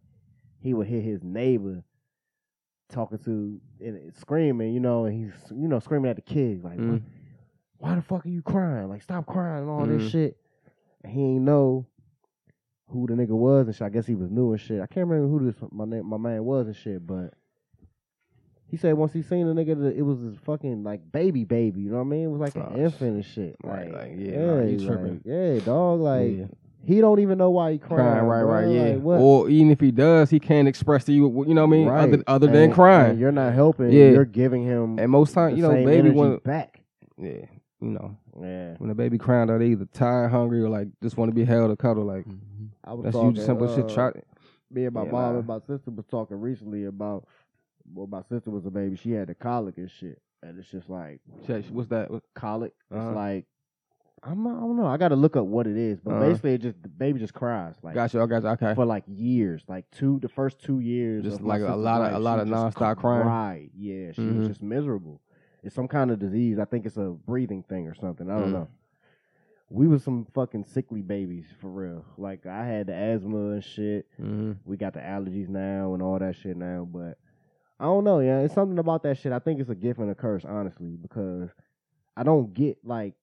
[0.60, 1.82] he would hear his neighbor
[2.90, 6.78] talking to and screaming, you know, and he's you know screaming at the kid like,
[6.78, 7.02] Mm.
[7.78, 8.90] "Why the fuck are you crying?
[8.90, 9.98] Like, stop crying and all Mhm.
[10.00, 10.38] this shit."
[11.04, 11.86] And he ain't know
[12.94, 13.86] who the nigga was and shit.
[13.86, 14.80] I guess he was new and shit.
[14.82, 17.34] I can't remember who this my name, my man was and shit, but
[18.68, 21.82] He said once he seen the nigga, it was his fucking like baby, baby.
[21.82, 22.24] You know what I mean?
[22.26, 23.56] It was like Oh, an infant and shit.
[23.64, 25.22] Right, Like, like, yeah, nah, you like, tripping.
[25.26, 26.00] yeah, dog.
[26.00, 26.46] Like Yeah.
[26.84, 28.02] he don't even know why he crying.
[28.02, 28.52] crying, right, bro.
[28.52, 28.96] right, yeah.
[29.04, 29.20] Like.
[29.22, 31.88] Or even if he does, he can't express to you, you know what I mean,
[31.88, 32.04] Right.
[32.14, 33.20] other other than crying.
[33.20, 33.92] you're not helping.
[33.92, 34.10] Yeah.
[34.10, 36.82] You're giving him And most times, you know, baby want, back.
[37.18, 37.46] yeah,
[37.80, 41.30] you know, Yeah, when a baby crying, they're either tired, hungry, or like just want
[41.30, 42.08] to be held or cuddled.
[42.08, 42.38] Like mm-hmm.
[42.84, 43.86] I was that's talking, usually simple shit.
[43.86, 44.12] uh, Try,
[44.72, 45.38] Me and my Yeah, mom nah.
[45.40, 47.28] and my sister was talking recently about.
[47.94, 48.96] Well, my sister was a baby.
[48.96, 51.20] She had the colic and shit, and it's just like
[51.72, 52.10] what's that?
[52.34, 52.74] Colic.
[52.92, 53.08] Uh-huh.
[53.10, 53.46] It's like
[54.26, 54.86] I'm not, I don't know.
[54.86, 56.30] I got to look up what it is, but Uh-huh.
[56.30, 58.22] basically, it just the baby just cries like Got you.
[58.22, 58.50] I got you.
[58.50, 58.74] Okay.
[58.74, 61.24] for like years, like two the first two years.
[61.26, 63.24] Just like a lot of- a lot of just nonstop crying?
[63.24, 63.70] cried.
[63.76, 64.38] Yeah, she Mhm.
[64.40, 65.20] was just miserable.
[65.62, 66.58] It's some kind of disease.
[66.58, 68.30] I think it's a breathing thing or something.
[68.30, 68.54] I don't Mm.
[68.54, 68.68] know.
[69.74, 72.06] We was some fucking sickly babies for real.
[72.18, 74.06] Like I had the asthma and shit.
[74.18, 77.18] hmm We got the allergies now and all that shit now, but
[77.80, 78.42] I don't know, yeah.
[78.42, 79.32] It's something about that shit.
[79.32, 81.50] I think it's a gift and a curse, honestly, because
[82.16, 83.16] I don't get like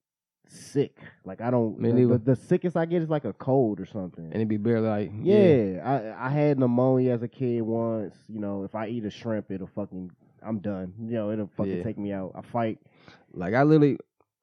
[0.49, 0.99] sick.
[1.25, 1.81] Like I don't.
[1.81, 4.25] The, the, the sickest I get is like a cold or something.
[4.25, 5.81] And it'd be barely like yeah,
[6.19, 8.17] I I had pneumonia as a kid once.
[8.29, 10.11] You know, if I eat a shrimp, it'll fucking.
[10.43, 10.95] I'm done.
[10.99, 11.83] You know, it'll fucking Yeah.
[11.85, 12.33] take me out.
[12.35, 12.79] I fight.
[13.33, 13.99] Like I literally,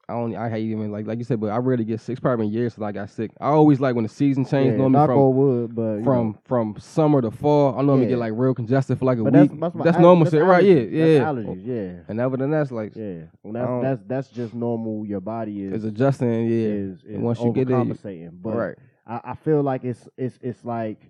[0.10, 2.22] I don't, I hate even like like you said, but I rarely get sick.
[2.22, 3.32] Probably been years since I got sick.
[3.42, 4.80] I always like when the season changed.
[4.80, 6.40] Yeah, normally from wood, but from know.
[6.46, 7.78] from summer to fall.
[7.78, 8.12] I normally Yeah.
[8.12, 9.52] get like real congested for like a But week.
[9.52, 10.64] that's that's, That's al- normal that's shit, right?
[10.64, 11.20] Yeah, yeah.
[11.26, 11.66] Allergies.
[11.66, 12.00] Yeah.
[12.08, 15.06] And other than that's like Yeah, well, that's that's that's just normal.
[15.06, 16.46] Your body is it's adjusting.
[16.46, 18.76] Yeah, is, is once you get you- But right.
[19.06, 21.02] I, I feel like it's it's it's like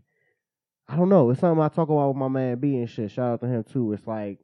[0.89, 1.29] I don't know.
[1.29, 3.11] It's something I talk about with my man B and shit.
[3.11, 3.93] Shout out to him too.
[3.93, 4.39] It's like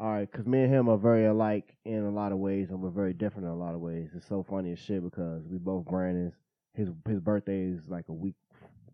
[0.00, 2.80] all right, because me and him are very alike in a lot of ways, and
[2.80, 4.10] we're very different in a lot of ways.
[4.14, 6.34] It's so funny as shit because we both Brandons.
[6.74, 8.36] His his birthday is like a week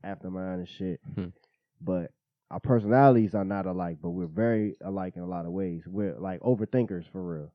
[0.03, 1.01] after mine and shit.
[1.15, 1.27] Hmm.
[1.83, 2.13] But
[2.51, 5.83] our personalities are not alike, but we're very alike in a lot of ways.
[5.87, 7.53] We're like overthinkers for real.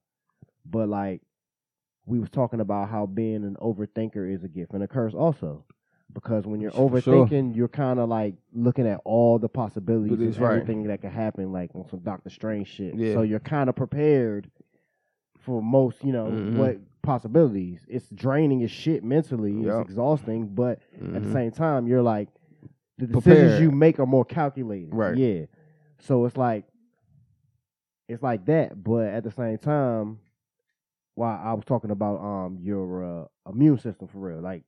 [0.65, 1.21] But like
[2.05, 5.65] we was talking about how being an overthinker is a gift and a curse also.
[6.13, 7.27] Because when you're For sure.
[7.27, 10.53] overthinking, you're kind of like looking at all the possibilities That's of right.
[10.55, 12.95] everything that could happen, like on some Doctor Strange shit.
[12.95, 13.13] Yeah.
[13.13, 14.49] So you're kind of prepared
[15.37, 16.55] for most, you know, Mhm.
[16.55, 17.85] what possibilities.
[17.87, 19.53] It's draining as shit mentally.
[19.53, 19.81] Yup.
[19.81, 21.31] It's exhausting, but at the Mhm.
[21.31, 22.29] same time, you're like
[22.97, 23.61] the decisions Prepared.
[23.61, 24.93] you make are more calculated.
[24.93, 25.15] Right.
[25.15, 25.45] Yeah.
[25.99, 26.65] So it's like
[28.07, 30.19] it's like that, but at the same time,
[31.15, 34.63] while I was talking about um your uh, immune system for real, like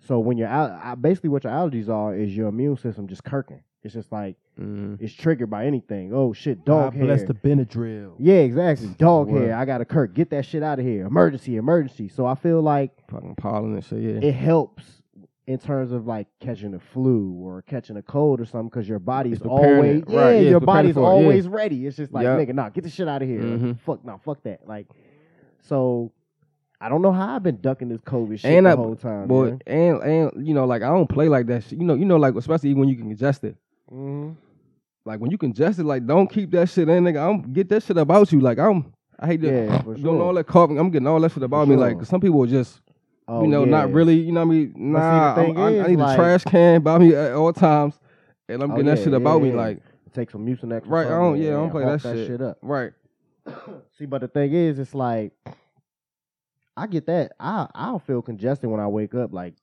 [0.00, 3.60] so when you're out, basically what your allergies are is your immune system just kirking.
[3.82, 5.00] It's just like Mhm.
[5.00, 6.12] it's triggered by anything.
[6.12, 7.04] Oh shit, dog God hair.
[7.06, 8.12] bless the Benadryl.
[8.18, 8.88] yeah, exactly.
[8.98, 9.42] Dog Word.
[9.48, 9.56] hair.
[9.56, 10.12] I got to kirk.
[10.14, 11.06] Get that shit out of here.
[11.06, 12.08] Emergency, emergency.
[12.08, 14.00] So I feel like fucking pollen and shit.
[14.02, 15.02] Yeah, it helps
[15.46, 18.98] in terms of like catching a flu or catching a cold or something because your
[18.98, 20.08] body's It's always it.
[20.10, 21.08] yeah, Right, yeah, your body's for it, yeah.
[21.08, 21.86] always ready.
[21.86, 22.38] It's just like Yup.
[22.38, 23.40] nigga, nah, get the shit out of here.
[23.42, 23.78] Like, Mhm.
[23.80, 24.60] fuck, no, fuck that.
[24.68, 24.88] Like,
[25.62, 26.12] so
[26.80, 29.28] I don't know how I've been ducking this COVID shit And the I- whole time.
[29.28, 31.78] boy, and and you know, like I don't play like that shit.
[31.78, 33.56] You know, you know, like especially when you can ingest it.
[33.88, 34.30] hmm
[35.04, 37.18] Like when you congest it, like don't keep that shit in, nigga.
[37.28, 38.40] I'm get that shit about you.
[38.40, 39.52] Like I'm, I hate that.
[39.52, 40.22] Yeah, for doing sure.
[40.22, 40.78] all that coughing.
[40.78, 41.76] I'm getting all that shit about me.
[41.76, 41.98] Like sure.
[42.00, 42.80] 'cause some people just,
[43.28, 44.14] Oh, you know, not really.
[44.18, 44.72] You know what I mean?
[44.76, 48.00] Nah, I'm- I, is, I need like- a trash can by me at all times,
[48.48, 49.52] and I'm Oh, getting that shit yeah, about me.
[49.52, 49.82] Like
[50.14, 50.82] Take some Mucinex.
[50.86, 51.36] right, I don't.
[51.40, 52.40] Yeah, I don't play hawk that, shit.
[52.40, 52.58] up.
[52.62, 52.92] Right.
[53.98, 55.32] See, but the thing is, it's like
[56.76, 57.32] I get that.
[57.38, 59.54] I I'll feel congested when I wake up like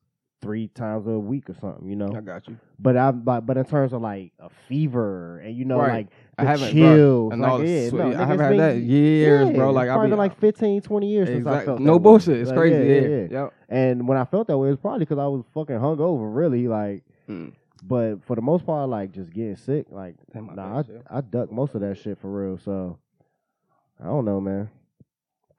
[0.42, 2.14] three times a week or something, you know.
[2.16, 2.58] I got you.
[2.78, 5.92] But I but but in terms of like a fever and you know Right.
[5.92, 9.48] like I the haven't, chills, bro, and like, yeah, no, I haven't had that years,
[9.50, 9.72] yeah, bro.
[9.72, 12.04] Like I've be been like 15, 20 years since I felt no that way.
[12.04, 12.38] bullshit.
[12.42, 12.76] It's Like, crazy.
[12.88, 13.54] yeah, Yeah, yeah, Yep.
[13.70, 16.68] And when I felt that way, it was probably because I was fucking hungover, really.
[16.68, 17.54] Like, Mm.
[17.84, 21.18] but for the most part, like just getting sick, like nah, I.
[21.18, 22.58] I duck most of that shit for real.
[22.60, 23.00] So
[24.00, 24.70] I don't know, man.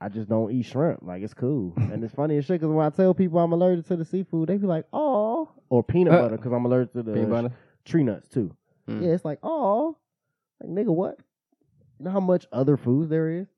[0.01, 1.01] I just don't eat shrimp.
[1.03, 3.87] Like it's cool, and it's funny as shit because when I tell people I'm allergic
[3.87, 7.03] to the seafood, they be like, "Oh," or peanut Uh, butter because I'm allergic to
[7.03, 7.51] the Peanut butter.
[7.85, 8.55] tree nuts too.
[8.89, 9.03] Mm.
[9.03, 9.97] Yeah, it's like, "Oh,"
[10.63, 11.19] like nigga, what?
[11.99, 13.49] You know how much other foods there is?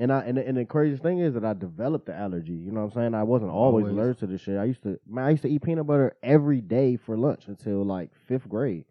[0.00, 2.52] And I and the, and the craziest thing is that I developed the allergy.
[2.54, 3.14] You know what I'm saying?
[3.14, 3.96] I wasn't always, Always.
[3.96, 4.56] allergic to this shit.
[4.58, 7.84] I used to man, I used to eat peanut butter every day for lunch until
[7.84, 8.84] like fifth grade,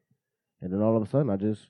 [0.62, 1.68] and then all of a sudden I just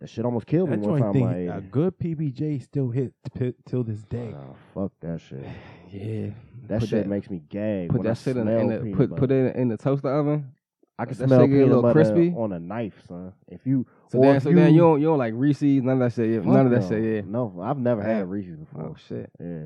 [0.00, 1.12] that shit almost killed me That one joint time.
[1.12, 4.34] thing, Like, a good PBJ still hit t- till this day.
[4.34, 5.44] oh, fuck that shit.
[5.92, 6.30] Yeah.
[6.68, 7.88] That Put shit that- makes me gag.
[7.90, 9.20] Put when I that shit in, smell in the peanut put butter.
[9.20, 10.52] put it in the toaster oven.
[10.98, 12.34] I can that smell shit get a peanut little butter crispy.
[12.36, 13.32] on a knife, son.
[13.48, 15.82] If you So or then, if so then you- you don't you don't like Reese's,
[15.82, 16.30] none of that shit.
[16.30, 16.88] Yeah, Fuck none of that no.
[16.88, 17.02] shit.
[17.14, 17.20] Yeah.
[17.30, 18.30] No, I've never had.
[18.30, 18.82] Reese's before.
[18.82, 19.30] Oh shit.
[19.40, 19.64] Yeah,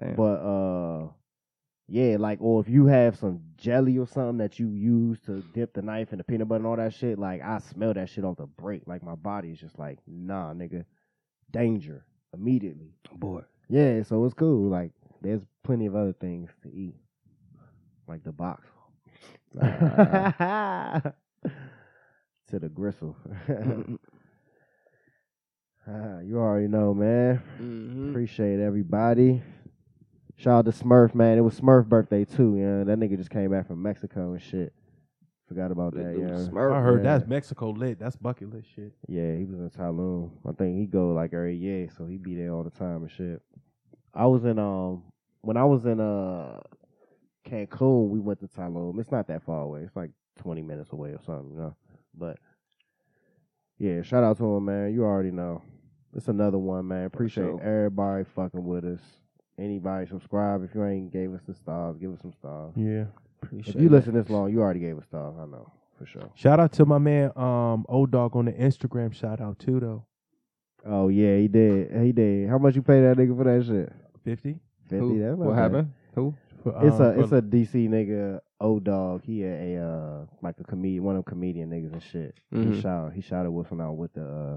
[0.00, 0.14] Damn.
[0.16, 1.08] but uh,
[1.88, 5.74] Yeah, like or if you have some jelly or something that you use to dip
[5.74, 8.24] the knife in the peanut butter and all that shit, like I smell that shit
[8.24, 8.86] off the break.
[8.86, 10.84] Like my body is just like, nah, nigga,
[11.50, 12.94] danger immediately.
[13.14, 13.42] Boy.
[13.68, 14.70] Yeah, so it's cool.
[14.70, 16.94] Like there's plenty of other things to eat,
[18.08, 18.66] like the box.
[19.54, 19.62] to
[22.58, 23.16] the gristle.
[25.84, 27.42] Ah, you already know, man.
[27.60, 28.10] Mm-hmm.
[28.10, 29.42] Appreciate everybody.
[30.42, 31.38] Shout out to Smurf, man.
[31.38, 32.82] It was Smurf birthday too, yeah.
[32.82, 34.72] That nigga just came back from Mexico and shit.
[35.46, 36.58] Forgot about that, yeah.
[36.58, 37.18] I heard yeah.
[37.18, 38.00] that's Mexico lit.
[38.00, 38.92] That's bucket list shit.
[39.06, 40.32] Yeah, he was in Tulum.
[40.44, 43.10] I think he go like every year, so he be there all the time and
[43.10, 43.40] shit.
[44.12, 45.04] I was in um
[45.42, 46.58] when I was in uh
[47.46, 48.98] Cancun, we went to Tulum.
[48.98, 49.82] It's not that far away.
[49.82, 51.76] It's like twenty minutes away or something, you know.
[52.18, 52.38] But
[53.78, 54.92] yeah, shout out to him, man.
[54.92, 55.62] You already know.
[56.16, 57.04] It's another one, man.
[57.04, 57.62] Appreciate sure.
[57.62, 59.00] everybody fucking with us.
[59.58, 62.72] Anybody subscribe if you ain't gave us the stars, give us some stars.
[62.76, 63.04] Yeah.
[63.42, 65.34] Appreciate If you listen this long, you already gave us stars.
[65.38, 66.30] I know for sure.
[66.34, 69.12] Shout out to my man, um, old dog on the Instagram.
[69.14, 70.04] Shout out too though.
[70.84, 71.92] Oh yeah, he did.
[72.02, 72.48] He did.
[72.48, 73.92] How much you pay that nigga for that shit?
[74.24, 74.58] Fifty.
[74.88, 75.18] Fifty.
[75.18, 75.92] That's not What happened?
[76.14, 76.34] Who?
[76.64, 79.22] It's um, a it's a DC nigga, old dog.
[79.24, 82.34] He a, a uh like a comedian, one of them comedian niggas and shit.
[82.54, 82.74] Mhm.
[82.74, 84.56] He shot he shouted Wilson out with the uh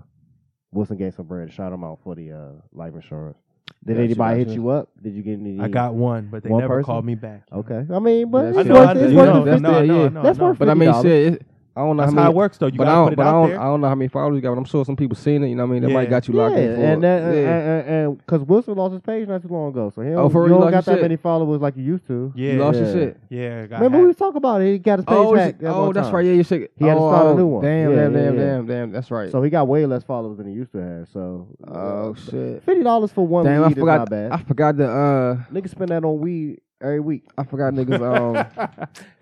[0.71, 3.37] Wilson gave some bread, shot him out for the uh life insurance.
[3.85, 4.55] Did Gotcha, anybody hit gotcha.
[4.59, 4.89] you up?
[5.01, 5.59] Did you get any?
[5.59, 6.85] I got one, but they One never person?
[6.85, 7.43] called me back.
[7.53, 8.67] Okay, I mean, but That's it's I it.
[8.73, 8.97] know, worth I, it.
[8.97, 9.45] you It's know, worth no, it.
[9.45, 10.09] no, Fifty- no, yeah.
[10.09, 10.43] no, That's no.
[10.45, 11.01] worth But I mean, $50.
[11.03, 11.33] shit.
[11.33, 11.45] It,
[11.77, 12.23] I don't know That's how many.
[12.25, 12.67] how it works though.
[12.67, 13.59] You but I gotta don't, put it but I don't, there.
[13.59, 14.51] I don't know how many followers you got.
[14.51, 15.49] But I'm sure some people seen it.
[15.49, 15.81] You know what I mean?
[15.81, 15.93] They Yeah.
[15.93, 17.49] might got you Yeah, locked in for and that, yeah.
[17.49, 20.29] and and because Wilson lost his page not too long ago, so he don't, Oh,
[20.29, 21.01] for you don't got that shit?
[21.01, 22.31] many followers like you used to.
[22.33, 22.83] Yeah, you lost yeah.
[22.85, 23.17] your shit.
[23.29, 23.65] yeah.
[23.65, 24.07] Got Remember we hacked.
[24.07, 24.71] was talking about it.
[24.71, 25.17] He got his page back.
[25.25, 25.55] Oh, hacked.
[25.57, 26.15] is- that oh, one that's time.
[26.15, 26.25] right.
[26.25, 26.69] Yeah, you should.
[26.77, 27.63] He had to oh, start a oh, new one.
[27.65, 28.45] Damn, Yeah, damn, yeah, damn, yeah.
[28.45, 28.91] damn, damn.
[28.93, 29.29] That's right.
[29.31, 31.09] So he got way less followers than he used to have.
[31.09, 32.63] So oh shit.
[32.63, 33.97] fifty dollars for one Damn, I weed is forgot.
[33.99, 34.31] not bad.
[34.31, 34.89] I forgot the.
[34.89, 37.25] Uh, Niggas spend that on weed every week.
[37.37, 37.99] I forgot niggas.
[38.01, 38.69] Um,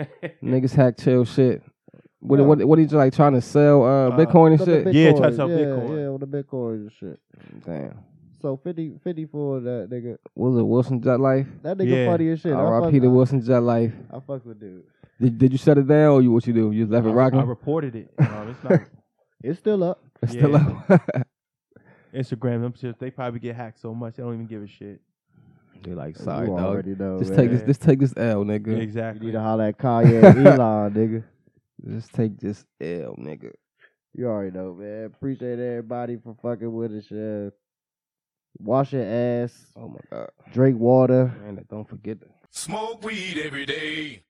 [0.44, 1.64] niggas hack chill shit.
[2.26, 2.46] What Yeah.
[2.46, 4.94] what what he just like trying to sell uh, Uh, Bitcoin and The shit?
[4.94, 5.90] Yeah, Bitcoin, try to sell yeah, Bitcoin.
[5.98, 7.20] Yeah, on the Bitcoin and shit.
[7.66, 8.00] Damn.
[8.42, 10.18] So 50, 50 for that nigga.
[10.36, 11.48] Was it Wilson Jet Life?
[11.64, 12.12] That nigga Yeah.
[12.12, 12.54] funny as shit.
[12.54, 12.98] I R.I.P.
[12.98, 13.94] fuck, to Wilson Jet Life.
[14.12, 14.84] I, I fuck with dude.
[15.20, 16.72] Did, did you shut it down or you what you do?
[16.72, 17.40] You just left it rocking?
[17.40, 18.14] I reported it.
[18.20, 18.82] Um, it's not
[19.44, 20.02] It's still up.
[20.22, 20.88] It's still up.
[22.14, 22.62] Instagram.
[22.62, 23.00] Them shit.
[23.00, 25.02] They probably get hacked so much they don't even give a shit.
[25.84, 26.66] They're like, sorry, you dog.
[26.66, 27.20] already know.
[27.20, 27.40] Just man.
[27.40, 27.60] take this.
[27.62, 27.68] man.
[27.68, 29.14] Just take this L, Yeah, nigga.
[29.16, 31.24] You need to holler at Kanye and Elon, nigga.
[31.88, 33.52] Just take this L, nigga.
[34.14, 35.06] You already know, man.
[35.06, 37.06] Appreciate everybody for fucking with us.
[37.10, 37.50] Yeah.
[38.60, 39.66] Wash your ass.
[39.76, 41.34] Oh my god, Drink water.
[41.46, 44.24] And Don't forget to Smoke weed every day.